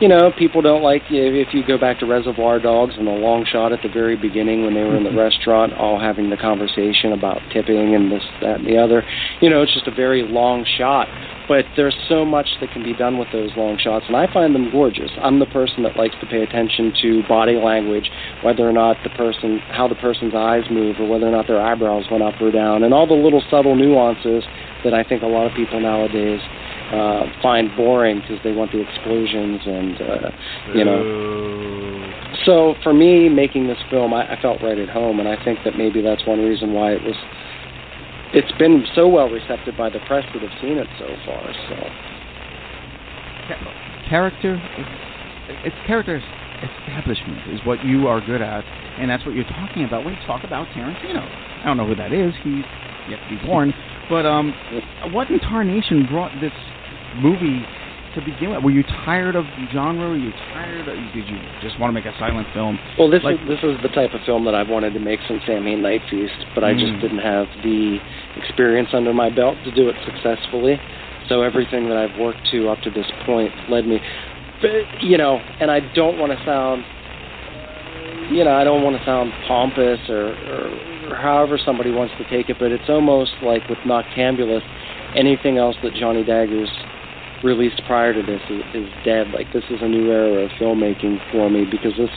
you 0.01 0.09
know, 0.09 0.29
people 0.37 0.61
don't 0.61 0.83
like 0.83 1.03
if 1.09 1.53
you 1.53 1.65
go 1.65 1.77
back 1.77 1.99
to 1.99 2.05
Reservoir 2.05 2.59
Dogs 2.59 2.95
and 2.97 3.07
the 3.07 3.11
long 3.11 3.45
shot 3.49 3.71
at 3.71 3.79
the 3.81 3.87
very 3.87 4.17
beginning 4.17 4.65
when 4.65 4.73
they 4.73 4.83
were 4.83 4.97
in 4.97 5.05
the 5.05 5.09
mm-hmm. 5.09 5.19
restaurant, 5.19 5.71
all 5.73 5.97
having 5.97 6.29
the 6.29 6.35
conversation 6.35 7.13
about 7.13 7.39
tipping 7.53 7.95
and 7.95 8.11
this, 8.11 8.23
that, 8.41 8.59
and 8.59 8.67
the 8.67 8.75
other. 8.75 9.07
You 9.39 9.49
know, 9.49 9.61
it's 9.61 9.73
just 9.73 9.87
a 9.87 9.95
very 9.95 10.27
long 10.27 10.65
shot. 10.77 11.07
But 11.47 11.63
there's 11.77 11.95
so 12.09 12.25
much 12.25 12.47
that 12.59 12.71
can 12.71 12.83
be 12.83 12.93
done 12.93 13.17
with 13.17 13.29
those 13.31 13.51
long 13.55 13.77
shots, 13.77 14.03
and 14.07 14.17
I 14.17 14.27
find 14.33 14.53
them 14.53 14.71
gorgeous. 14.71 15.11
I'm 15.21 15.39
the 15.39 15.45
person 15.45 15.83
that 15.83 15.95
likes 15.95 16.15
to 16.19 16.25
pay 16.25 16.41
attention 16.41 16.91
to 17.03 17.23
body 17.29 17.55
language, 17.55 18.09
whether 18.43 18.67
or 18.67 18.73
not 18.73 18.97
the 19.03 19.11
person, 19.11 19.59
how 19.69 19.87
the 19.87 19.95
person's 19.95 20.33
eyes 20.35 20.63
move, 20.69 20.99
or 20.99 21.07
whether 21.07 21.27
or 21.27 21.31
not 21.31 21.47
their 21.47 21.61
eyebrows 21.61 22.05
went 22.11 22.23
up 22.23 22.41
or 22.41 22.51
down, 22.51 22.83
and 22.83 22.93
all 22.93 23.07
the 23.07 23.13
little 23.13 23.43
subtle 23.49 23.75
nuances 23.75 24.43
that 24.83 24.93
I 24.93 25.03
think 25.03 25.23
a 25.23 25.27
lot 25.27 25.45
of 25.47 25.53
people 25.55 25.79
nowadays 25.79 26.39
uh, 26.91 27.25
find 27.41 27.69
boring 27.75 28.21
because 28.21 28.39
they 28.43 28.51
want 28.51 28.71
the 28.71 28.81
explosions 28.81 29.61
and 29.65 30.01
uh, 30.01 30.29
you 30.75 30.83
know. 30.85 31.01
So 32.45 32.75
for 32.83 32.93
me, 32.93 33.29
making 33.29 33.67
this 33.67 33.79
film, 33.89 34.13
I, 34.13 34.35
I 34.35 34.41
felt 34.41 34.61
right 34.61 34.77
at 34.77 34.89
home, 34.89 35.19
and 35.19 35.27
I 35.27 35.41
think 35.43 35.59
that 35.65 35.77
maybe 35.77 36.01
that's 36.01 36.25
one 36.27 36.39
reason 36.39 36.73
why 36.73 36.93
it 36.93 37.01
was. 37.03 37.15
It's 38.33 38.51
been 38.59 38.85
so 38.93 39.07
well 39.07 39.29
received 39.29 39.77
by 39.77 39.89
the 39.89 39.99
press 40.07 40.25
that 40.33 40.41
have 40.41 40.61
seen 40.61 40.77
it 40.77 40.87
so 40.99 41.07
far. 41.25 41.41
So 41.69 42.15
character, 44.09 44.61
it's, 44.77 45.65
it's 45.65 45.87
character 45.87 46.21
establishment 46.63 47.53
is 47.53 47.59
what 47.65 47.83
you 47.85 48.07
are 48.07 48.21
good 48.21 48.41
at, 48.41 48.63
and 48.97 49.09
that's 49.09 49.25
what 49.25 49.35
you're 49.35 49.45
talking 49.45 49.83
about 49.83 50.05
when 50.05 50.13
you 50.13 50.19
talk 50.25 50.43
about 50.43 50.67
Tarantino. 50.69 51.25
I 51.61 51.65
don't 51.65 51.77
know 51.77 51.87
who 51.87 51.95
that 51.95 52.13
is. 52.13 52.33
He's 52.43 52.63
yet 53.09 53.19
to 53.21 53.29
be 53.29 53.45
born. 53.45 53.73
But 54.09 54.25
um, 54.25 54.53
what 55.11 55.29
in 55.29 55.39
tarnation 55.39 56.05
brought 56.05 56.31
this 56.39 56.53
movie 57.17 57.65
to 58.15 58.21
begin 58.21 58.51
with? 58.51 58.63
Were 58.63 58.71
you 58.71 58.83
tired 59.05 59.35
of 59.35 59.45
the 59.45 59.67
genre? 59.73 60.09
Were 60.09 60.17
you 60.17 60.31
tired? 60.53 60.87
Of, 60.87 60.95
did 61.13 61.27
you 61.27 61.37
just 61.61 61.79
want 61.79 61.89
to 61.89 61.93
make 61.93 62.05
a 62.05 62.13
silent 62.17 62.47
film? 62.53 62.79
Well, 62.97 63.09
this 63.09 63.23
like, 63.23 63.35
is 63.35 63.47
this 63.47 63.59
is 63.63 63.75
the 63.83 63.89
type 63.89 64.13
of 64.13 64.21
film 64.25 64.45
that 64.45 64.55
I've 64.55 64.69
wanted 64.69 64.93
to 64.93 64.99
make 64.99 65.19
since 65.27 65.41
Samhain 65.45 65.81
Night 65.81 66.01
Feast, 66.09 66.33
but 66.53 66.63
I 66.63 66.73
just 66.73 66.93
Mm. 66.93 67.01
didn't 67.01 67.19
have 67.19 67.47
the 67.63 67.99
experience 68.37 68.89
under 68.93 69.13
my 69.13 69.29
belt 69.29 69.57
to 69.65 69.71
do 69.71 69.89
it 69.89 69.95
successfully. 70.05 70.79
So 71.27 71.41
everything 71.41 71.89
that 71.89 71.97
I've 71.97 72.17
worked 72.19 72.45
to 72.51 72.69
up 72.69 72.81
to 72.83 72.91
this 72.91 73.09
point 73.25 73.51
led 73.69 73.87
me, 73.87 73.99
you 75.01 75.17
know, 75.17 75.41
and 75.59 75.71
I 75.71 75.79
don't 75.95 76.19
want 76.19 76.31
to 76.31 76.45
sound, 76.45 76.85
you 78.31 78.43
know, 78.43 78.53
I 78.55 78.63
don't 78.63 78.83
want 78.83 78.97
to 78.97 79.05
sound 79.05 79.33
pompous 79.47 79.99
or, 80.09 80.37
or, 80.37 80.94
however 81.13 81.59
somebody 81.63 81.91
wants 81.91 82.13
to 82.17 82.25
take 82.29 82.49
it, 82.49 82.57
but 82.59 82.71
it's 82.71 82.89
almost 82.89 83.31
like 83.43 83.67
with 83.69 83.79
Noctambulist, 83.85 84.65
anything 85.15 85.57
else 85.57 85.75
that 85.83 85.93
Johnny 85.93 86.23
Daggers 86.23 86.69
released 87.43 87.81
prior 87.85 88.13
to 88.13 88.21
this 88.21 88.41
is, 88.49 88.63
is 88.73 88.89
dead. 89.03 89.29
Like 89.29 89.51
this 89.53 89.63
is 89.69 89.79
a 89.81 89.87
new 89.87 90.11
era 90.11 90.45
of 90.45 90.51
filmmaking 90.59 91.19
for 91.31 91.49
me 91.49 91.65
because 91.69 91.93
this, 91.97 92.09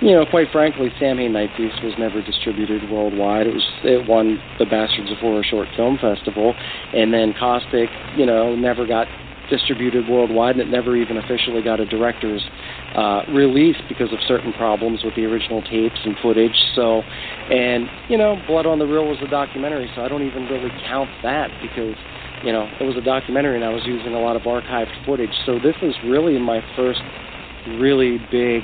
you 0.00 0.12
know, 0.12 0.24
quite 0.24 0.48
frankly, 0.50 0.92
Samhain 0.98 1.32
Night 1.32 1.50
Feast 1.56 1.82
was 1.82 1.92
never 1.98 2.22
distributed 2.22 2.88
worldwide. 2.90 3.46
It 3.46 3.54
was 3.54 3.66
it 3.84 4.08
won 4.08 4.40
the 4.58 4.66
Bastards 4.66 5.10
of 5.10 5.18
Horror 5.18 5.44
Short 5.44 5.68
Film 5.76 5.98
Festival, 6.00 6.54
and 6.92 7.12
then 7.12 7.34
Caustic, 7.38 7.88
you 8.16 8.26
know, 8.26 8.56
never 8.56 8.86
got 8.86 9.06
distributed 9.50 10.08
worldwide, 10.08 10.56
and 10.56 10.68
it 10.68 10.70
never 10.72 10.96
even 10.96 11.16
officially 11.16 11.62
got 11.62 11.80
a 11.80 11.86
director's 11.86 12.42
uh, 12.94 13.22
release 13.28 13.76
because 13.88 14.12
of 14.12 14.18
certain 14.26 14.52
problems 14.52 15.02
with 15.02 15.14
the 15.16 15.24
original 15.24 15.62
tapes 15.62 15.98
and 16.04 16.16
footage. 16.22 16.56
So, 16.74 17.02
and 17.50 17.88
you 18.08 18.16
know, 18.16 18.40
Blood 18.46 18.66
on 18.66 18.78
the 18.78 18.86
Reel 18.86 19.08
was 19.08 19.18
a 19.22 19.28
documentary, 19.28 19.90
so 19.94 20.02
I 20.04 20.08
don't 20.08 20.22
even 20.22 20.48
really 20.48 20.72
count 20.86 21.10
that 21.22 21.50
because 21.60 21.96
you 22.42 22.52
know 22.52 22.68
it 22.80 22.84
was 22.84 22.96
a 22.96 23.02
documentary, 23.02 23.56
and 23.56 23.64
I 23.64 23.70
was 23.70 23.82
using 23.84 24.14
a 24.14 24.20
lot 24.20 24.36
of 24.36 24.42
archived 24.42 24.92
footage. 25.04 25.34
So 25.44 25.58
this 25.58 25.76
is 25.82 25.94
really 26.04 26.38
my 26.38 26.62
first 26.76 27.00
really 27.78 28.18
big 28.30 28.62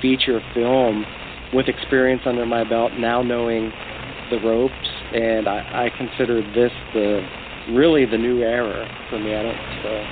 feature 0.00 0.40
film 0.54 1.04
with 1.52 1.68
experience 1.68 2.22
under 2.24 2.46
my 2.46 2.64
belt. 2.68 2.92
Now 2.98 3.22
knowing 3.22 3.72
the 4.30 4.38
ropes, 4.38 4.74
and 5.12 5.48
I, 5.48 5.86
I 5.86 5.90
consider 5.96 6.42
this 6.54 6.72
the 6.94 7.26
really 7.70 8.04
the 8.06 8.18
new 8.18 8.42
era 8.42 8.88
for 9.10 9.18
me. 9.18 9.34
I 9.34 9.42
don't 9.42 9.58
so. 9.82 10.04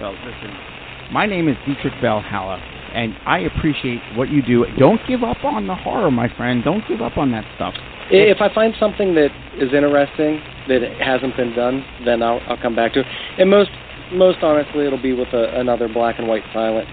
Well, 0.00 0.12
listen, 0.12 0.71
my 1.12 1.26
name 1.26 1.48
is 1.48 1.56
Dietrich 1.66 1.92
Valhalla, 2.00 2.56
and 2.94 3.14
I 3.26 3.40
appreciate 3.40 4.00
what 4.16 4.30
you 4.30 4.42
do. 4.42 4.64
Don't 4.78 5.00
give 5.06 5.22
up 5.22 5.44
on 5.44 5.66
the 5.66 5.74
horror, 5.74 6.10
my 6.10 6.34
friend. 6.36 6.64
Don't 6.64 6.82
give 6.88 7.02
up 7.02 7.18
on 7.18 7.30
that 7.32 7.44
stuff. 7.54 7.74
If 8.10 8.40
I 8.40 8.52
find 8.52 8.74
something 8.80 9.14
that 9.14 9.28
is 9.56 9.72
interesting 9.72 10.40
that 10.68 10.80
hasn't 11.00 11.36
been 11.36 11.54
done, 11.54 11.84
then 12.04 12.22
I'll, 12.22 12.40
I'll 12.48 12.60
come 12.60 12.74
back 12.74 12.94
to 12.94 13.00
it. 13.00 13.06
And 13.38 13.50
most 13.50 13.70
most 14.12 14.38
honestly, 14.42 14.86
it'll 14.86 15.00
be 15.00 15.12
with 15.12 15.28
a, 15.32 15.58
another 15.58 15.88
black 15.88 16.18
and 16.18 16.28
white 16.28 16.42
silent 16.52 16.88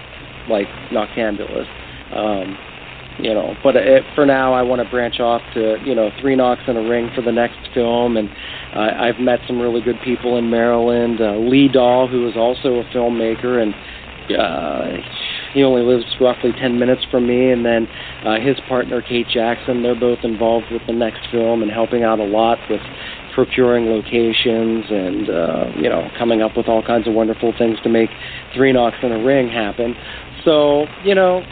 like 0.48 0.66
Noctambulist. 0.90 1.68
Um, 2.16 2.56
you 3.18 3.34
know, 3.34 3.54
but 3.62 3.76
it, 3.76 4.02
for 4.14 4.24
now, 4.24 4.54
I 4.54 4.62
want 4.62 4.82
to 4.82 4.88
branch 4.88 5.20
off 5.20 5.42
to 5.54 5.76
you 5.84 5.94
know 5.94 6.10
three 6.20 6.36
knocks 6.36 6.62
in 6.66 6.76
a 6.76 6.88
ring 6.88 7.10
for 7.14 7.20
the 7.22 7.32
next 7.32 7.58
film, 7.74 8.16
and 8.16 8.30
uh, 8.74 8.96
I've 8.98 9.20
met 9.20 9.40
some 9.46 9.60
really 9.60 9.82
good 9.82 10.00
people 10.02 10.38
in 10.38 10.48
Maryland. 10.48 11.20
Uh, 11.20 11.36
Lee 11.36 11.68
Dahl, 11.68 12.08
who 12.08 12.26
is 12.28 12.36
also 12.36 12.80
a 12.80 12.84
filmmaker, 12.94 13.62
and 13.62 13.74
uh, 14.34 14.96
he 15.52 15.62
only 15.62 15.82
lives 15.82 16.04
roughly 16.20 16.52
10 16.52 16.78
minutes 16.78 17.02
from 17.10 17.26
me, 17.26 17.50
and 17.50 17.64
then 17.64 17.88
uh, 18.24 18.38
his 18.38 18.58
partner 18.68 19.02
Kate 19.02 19.26
Jackson. 19.28 19.82
They're 19.82 19.98
both 19.98 20.20
involved 20.22 20.66
with 20.70 20.82
the 20.86 20.92
next 20.92 21.20
film 21.30 21.62
and 21.62 21.70
helping 21.70 22.04
out 22.04 22.20
a 22.20 22.24
lot 22.24 22.58
with 22.68 22.80
procuring 23.34 23.86
locations 23.86 24.84
and 24.90 25.30
uh, 25.30 25.64
you 25.76 25.88
know 25.88 26.08
coming 26.18 26.42
up 26.42 26.56
with 26.56 26.68
all 26.68 26.82
kinds 26.82 27.06
of 27.06 27.14
wonderful 27.14 27.52
things 27.56 27.78
to 27.82 27.88
make 27.88 28.10
Three 28.54 28.72
Knocks 28.72 28.96
in 29.02 29.12
a 29.12 29.22
Ring 29.22 29.48
happen. 29.48 29.94
So 30.44 30.86
you 31.04 31.14
know, 31.14 31.42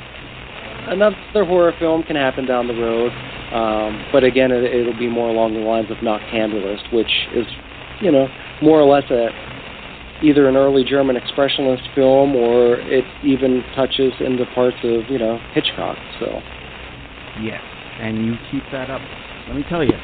another 0.87 1.17
horror 1.45 1.73
film 1.79 2.03
can 2.03 2.17
happen 2.17 2.47
down 2.47 2.69
the 2.69 2.75
road, 2.75 3.13
um, 3.53 4.05
but 4.13 4.25
again, 4.25 4.53
it, 4.53 4.65
it'll 4.65 4.99
be 4.99 5.09
more 5.09 5.29
along 5.29 5.55
the 5.55 5.61
lines 5.61 5.91
of 5.91 5.99
Noctambulist, 5.99 6.93
which 6.93 7.29
is 7.35 7.47
you 8.01 8.13
know 8.13 8.29
more 8.63 8.81
or 8.81 8.85
less 8.85 9.11
a 9.11 9.29
either 10.23 10.49
an 10.49 10.57
early 10.57 10.85
German 10.85 11.17
expressionist 11.17 11.95
film 11.95 12.35
or 12.35 12.81
it 12.81 13.05
even 13.25 13.63
touches 13.75 14.13
into 14.21 14.45
parts 14.55 14.77
of 14.85 15.09
you 15.11 15.19
know 15.19 15.39
Hitchcock. 15.55 15.97
So 16.21 16.41
Yes, 17.41 17.63
and 18.01 18.27
you 18.27 18.35
keep 18.51 18.65
that 18.73 18.91
up. 18.91 19.01
Let 19.47 19.57
me 19.57 19.65
tell 19.69 19.85
you, 19.85 19.95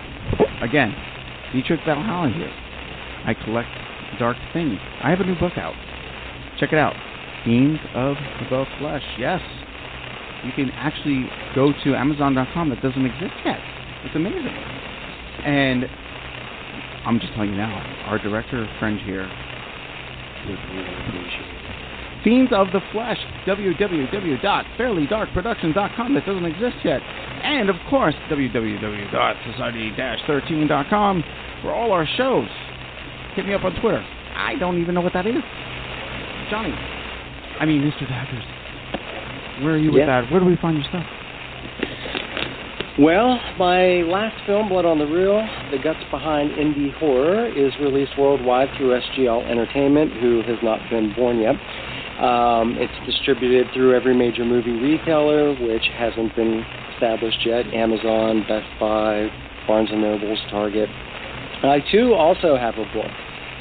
again, 0.62 0.94
Dietrich 1.52 1.80
Valhalla 1.84 2.30
here. 2.30 2.52
I 3.26 3.34
collect 3.34 3.68
dark 4.18 4.36
things. 4.52 4.78
I 5.02 5.10
have 5.10 5.20
a 5.20 5.24
new 5.24 5.38
book 5.38 5.58
out. 5.58 5.74
Check 6.58 6.72
it 6.72 6.78
out. 6.78 6.94
Fiends 7.44 7.80
of 7.94 8.16
the 8.50 8.64
Flesh. 8.78 9.02
Yes. 9.18 9.40
You 10.44 10.52
can 10.52 10.70
actually 10.72 11.26
go 11.54 11.72
to 11.84 11.94
Amazon.com. 11.94 12.70
That 12.70 12.82
doesn't 12.82 13.04
exist 13.04 13.34
yet. 13.44 13.58
It's 14.04 14.14
amazing. 14.14 14.46
And 15.44 15.86
I'm 17.04 17.18
just 17.18 17.32
telling 17.32 17.50
you 17.50 17.56
now, 17.56 17.74
our 18.06 18.18
director 18.18 18.68
friend 18.78 19.00
here 19.00 19.24
would 19.24 19.28
really 19.28 19.28
appreciate 19.28 19.28
it. 19.28 20.33
Fiends 22.24 22.52
of 22.52 22.72
the 22.72 22.80
Flesh, 22.92 23.18
www.fairlydarkproductions.com. 23.46 26.14
That 26.14 26.26
doesn't 26.26 26.44
exist 26.46 26.76
yet. 26.84 27.02
And 27.02 27.68
of 27.68 27.76
course, 27.90 28.14
www.society-13.com 28.30 31.24
for 31.60 31.74
all 31.74 31.92
our 31.92 32.06
shows. 32.16 32.48
Hit 33.34 33.44
me 33.46 33.52
up 33.54 33.64
on 33.64 33.74
Twitter. 33.80 34.02
I 34.34 34.54
don't 34.56 34.80
even 34.80 34.94
know 34.94 35.02
what 35.02 35.12
that 35.12 35.26
is. 35.26 35.42
Johnny. 36.50 36.72
I 37.60 37.66
mean, 37.66 37.82
Mr. 37.82 38.08
Daggers. 38.08 38.44
Where 39.62 39.74
are 39.74 39.78
you 39.78 39.92
with 39.92 40.06
that? 40.06 40.30
Where 40.30 40.40
do 40.40 40.46
we 40.46 40.56
find 40.56 40.78
your 40.78 40.86
stuff? 40.88 41.04
Well, 42.96 43.40
my 43.58 44.06
last 44.06 44.38
film, 44.46 44.68
Blood 44.68 44.84
on 44.84 45.00
the 45.00 45.04
Reel, 45.04 45.42
The 45.72 45.78
Guts 45.82 45.98
Behind 46.12 46.52
Indie 46.52 46.94
Horror, 46.94 47.50
is 47.50 47.72
released 47.80 48.12
worldwide 48.16 48.68
through 48.76 48.94
SGL 48.94 49.50
Entertainment, 49.50 50.12
who 50.22 50.42
has 50.46 50.58
not 50.62 50.78
been 50.90 51.12
born 51.12 51.40
yet. 51.40 51.58
Um, 52.22 52.78
it's 52.78 52.94
distributed 53.04 53.66
through 53.74 53.96
every 53.96 54.14
major 54.14 54.44
movie 54.44 54.78
retailer, 54.78 55.58
which 55.58 55.82
hasn't 55.98 56.36
been 56.36 56.62
established 56.94 57.42
yet 57.44 57.66
Amazon, 57.74 58.46
Best 58.46 58.70
Buy, 58.78 59.26
Barnes 59.66 59.90
& 59.90 59.92
Nobles, 59.92 60.38
Target. 60.48 60.88
I, 61.64 61.82
too, 61.90 62.14
also 62.14 62.56
have 62.56 62.74
a 62.78 62.86
book, 62.94 63.10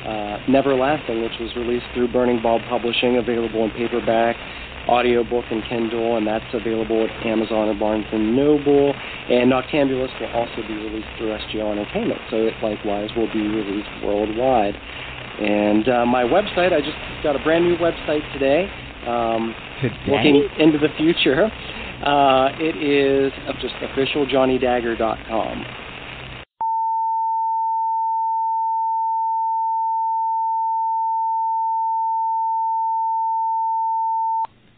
uh, 0.06 0.46
Neverlasting, 0.46 1.24
which 1.24 1.39
was 1.39 1.50
released 1.56 1.89
through 1.96 2.13
Burning 2.13 2.39
Bulb 2.39 2.62
Publishing, 2.69 3.17
available 3.17 3.65
in 3.65 3.72
paperback, 3.72 4.38
audiobook 4.88 5.46
and 5.50 5.63
Kindle, 5.69 6.17
and 6.17 6.28
that's 6.28 6.46
available 6.54 7.06
at 7.06 7.26
Amazon 7.26 7.69
or 7.69 7.74
Barnes 7.74 8.06
& 8.10 8.13
Noble. 8.13 8.93
And 9.30 9.52
Noctambulist 9.52 10.19
will 10.19 10.32
also 10.34 10.62
be 10.67 10.74
released 10.74 11.08
through 11.17 11.38
SGL 11.38 11.72
Entertainment, 11.72 12.19
so 12.30 12.38
it 12.38 12.54
likewise 12.62 13.10
will 13.15 13.32
be 13.32 13.41
released 13.41 13.89
worldwide. 14.04 14.76
And 15.39 15.89
uh, 15.89 16.06
my 16.06 16.24
website, 16.24 16.74
I 16.74 16.80
just 16.80 16.98
got 17.24 17.36
a 17.36 17.39
brand 17.39 17.65
new 17.65 17.78
website 17.78 18.22
today. 18.34 18.69
Um, 19.08 19.56
Today? 19.82 19.98
Looking 20.08 20.48
into 20.60 20.78
the 20.78 20.89
future, 20.96 21.52
uh, 22.06 22.50
it 22.60 22.78
is 22.78 23.34
just 23.60 23.74
officialjohnny.dagger.com. 23.76 25.65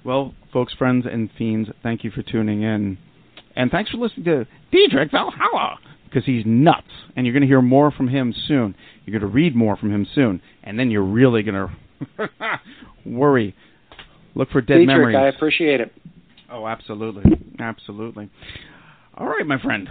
Well, 0.05 0.35
folks, 0.53 0.73
friends, 0.75 1.05
and 1.11 1.31
fiends, 1.35 1.69
thank 1.81 2.03
you 2.03 2.11
for 2.11 2.21
tuning 2.21 2.61
in. 2.61 2.99
And 3.55 3.71
thanks 3.71 3.89
for 3.89 3.97
listening 3.97 4.25
to 4.25 4.47
Diedrich 4.71 5.09
Valhalla, 5.11 5.79
because 6.05 6.25
he's 6.25 6.43
nuts. 6.45 6.87
And 7.15 7.25
you're 7.25 7.33
going 7.33 7.41
to 7.41 7.47
hear 7.47 7.61
more 7.61 7.91
from 7.91 8.07
him 8.07 8.33
soon. 8.47 8.75
You're 9.03 9.19
going 9.19 9.29
to 9.29 9.33
read 9.33 9.55
more 9.55 9.75
from 9.75 9.91
him 9.91 10.05
soon. 10.13 10.41
And 10.63 10.77
then 10.77 10.91
you're 10.91 11.03
really 11.03 11.41
going 11.41 11.69
to 12.17 12.29
worry. 13.05 13.55
Look 14.35 14.51
for 14.51 14.61
dead 14.61 14.75
Diedrich, 14.75 14.87
memories. 14.87 15.15
I 15.17 15.27
appreciate 15.27 15.81
it. 15.81 15.91
Oh, 16.51 16.67
absolutely. 16.67 17.23
Absolutely. 17.59 18.29
All 19.15 19.25
right, 19.27 19.45
my 19.47 19.59
friend. 19.59 19.89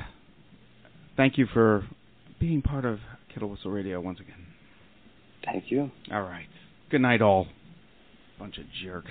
Thank 1.17 1.39
you 1.39 1.47
for 1.53 1.89
being 2.39 2.63
part 2.63 2.85
of 2.85 3.01
Kettle 3.33 3.49
Whistle 3.49 3.73
Radio 3.73 4.01
once 4.01 4.21
again. 4.21 4.47
Thank 5.45 5.65
you. 5.73 5.91
All 6.13 6.23
right. 6.23 6.47
Good 6.91 7.01
night, 7.01 7.21
all. 7.21 7.49
Bunch 8.39 8.59
of 8.59 8.65
jerks. 8.83 9.11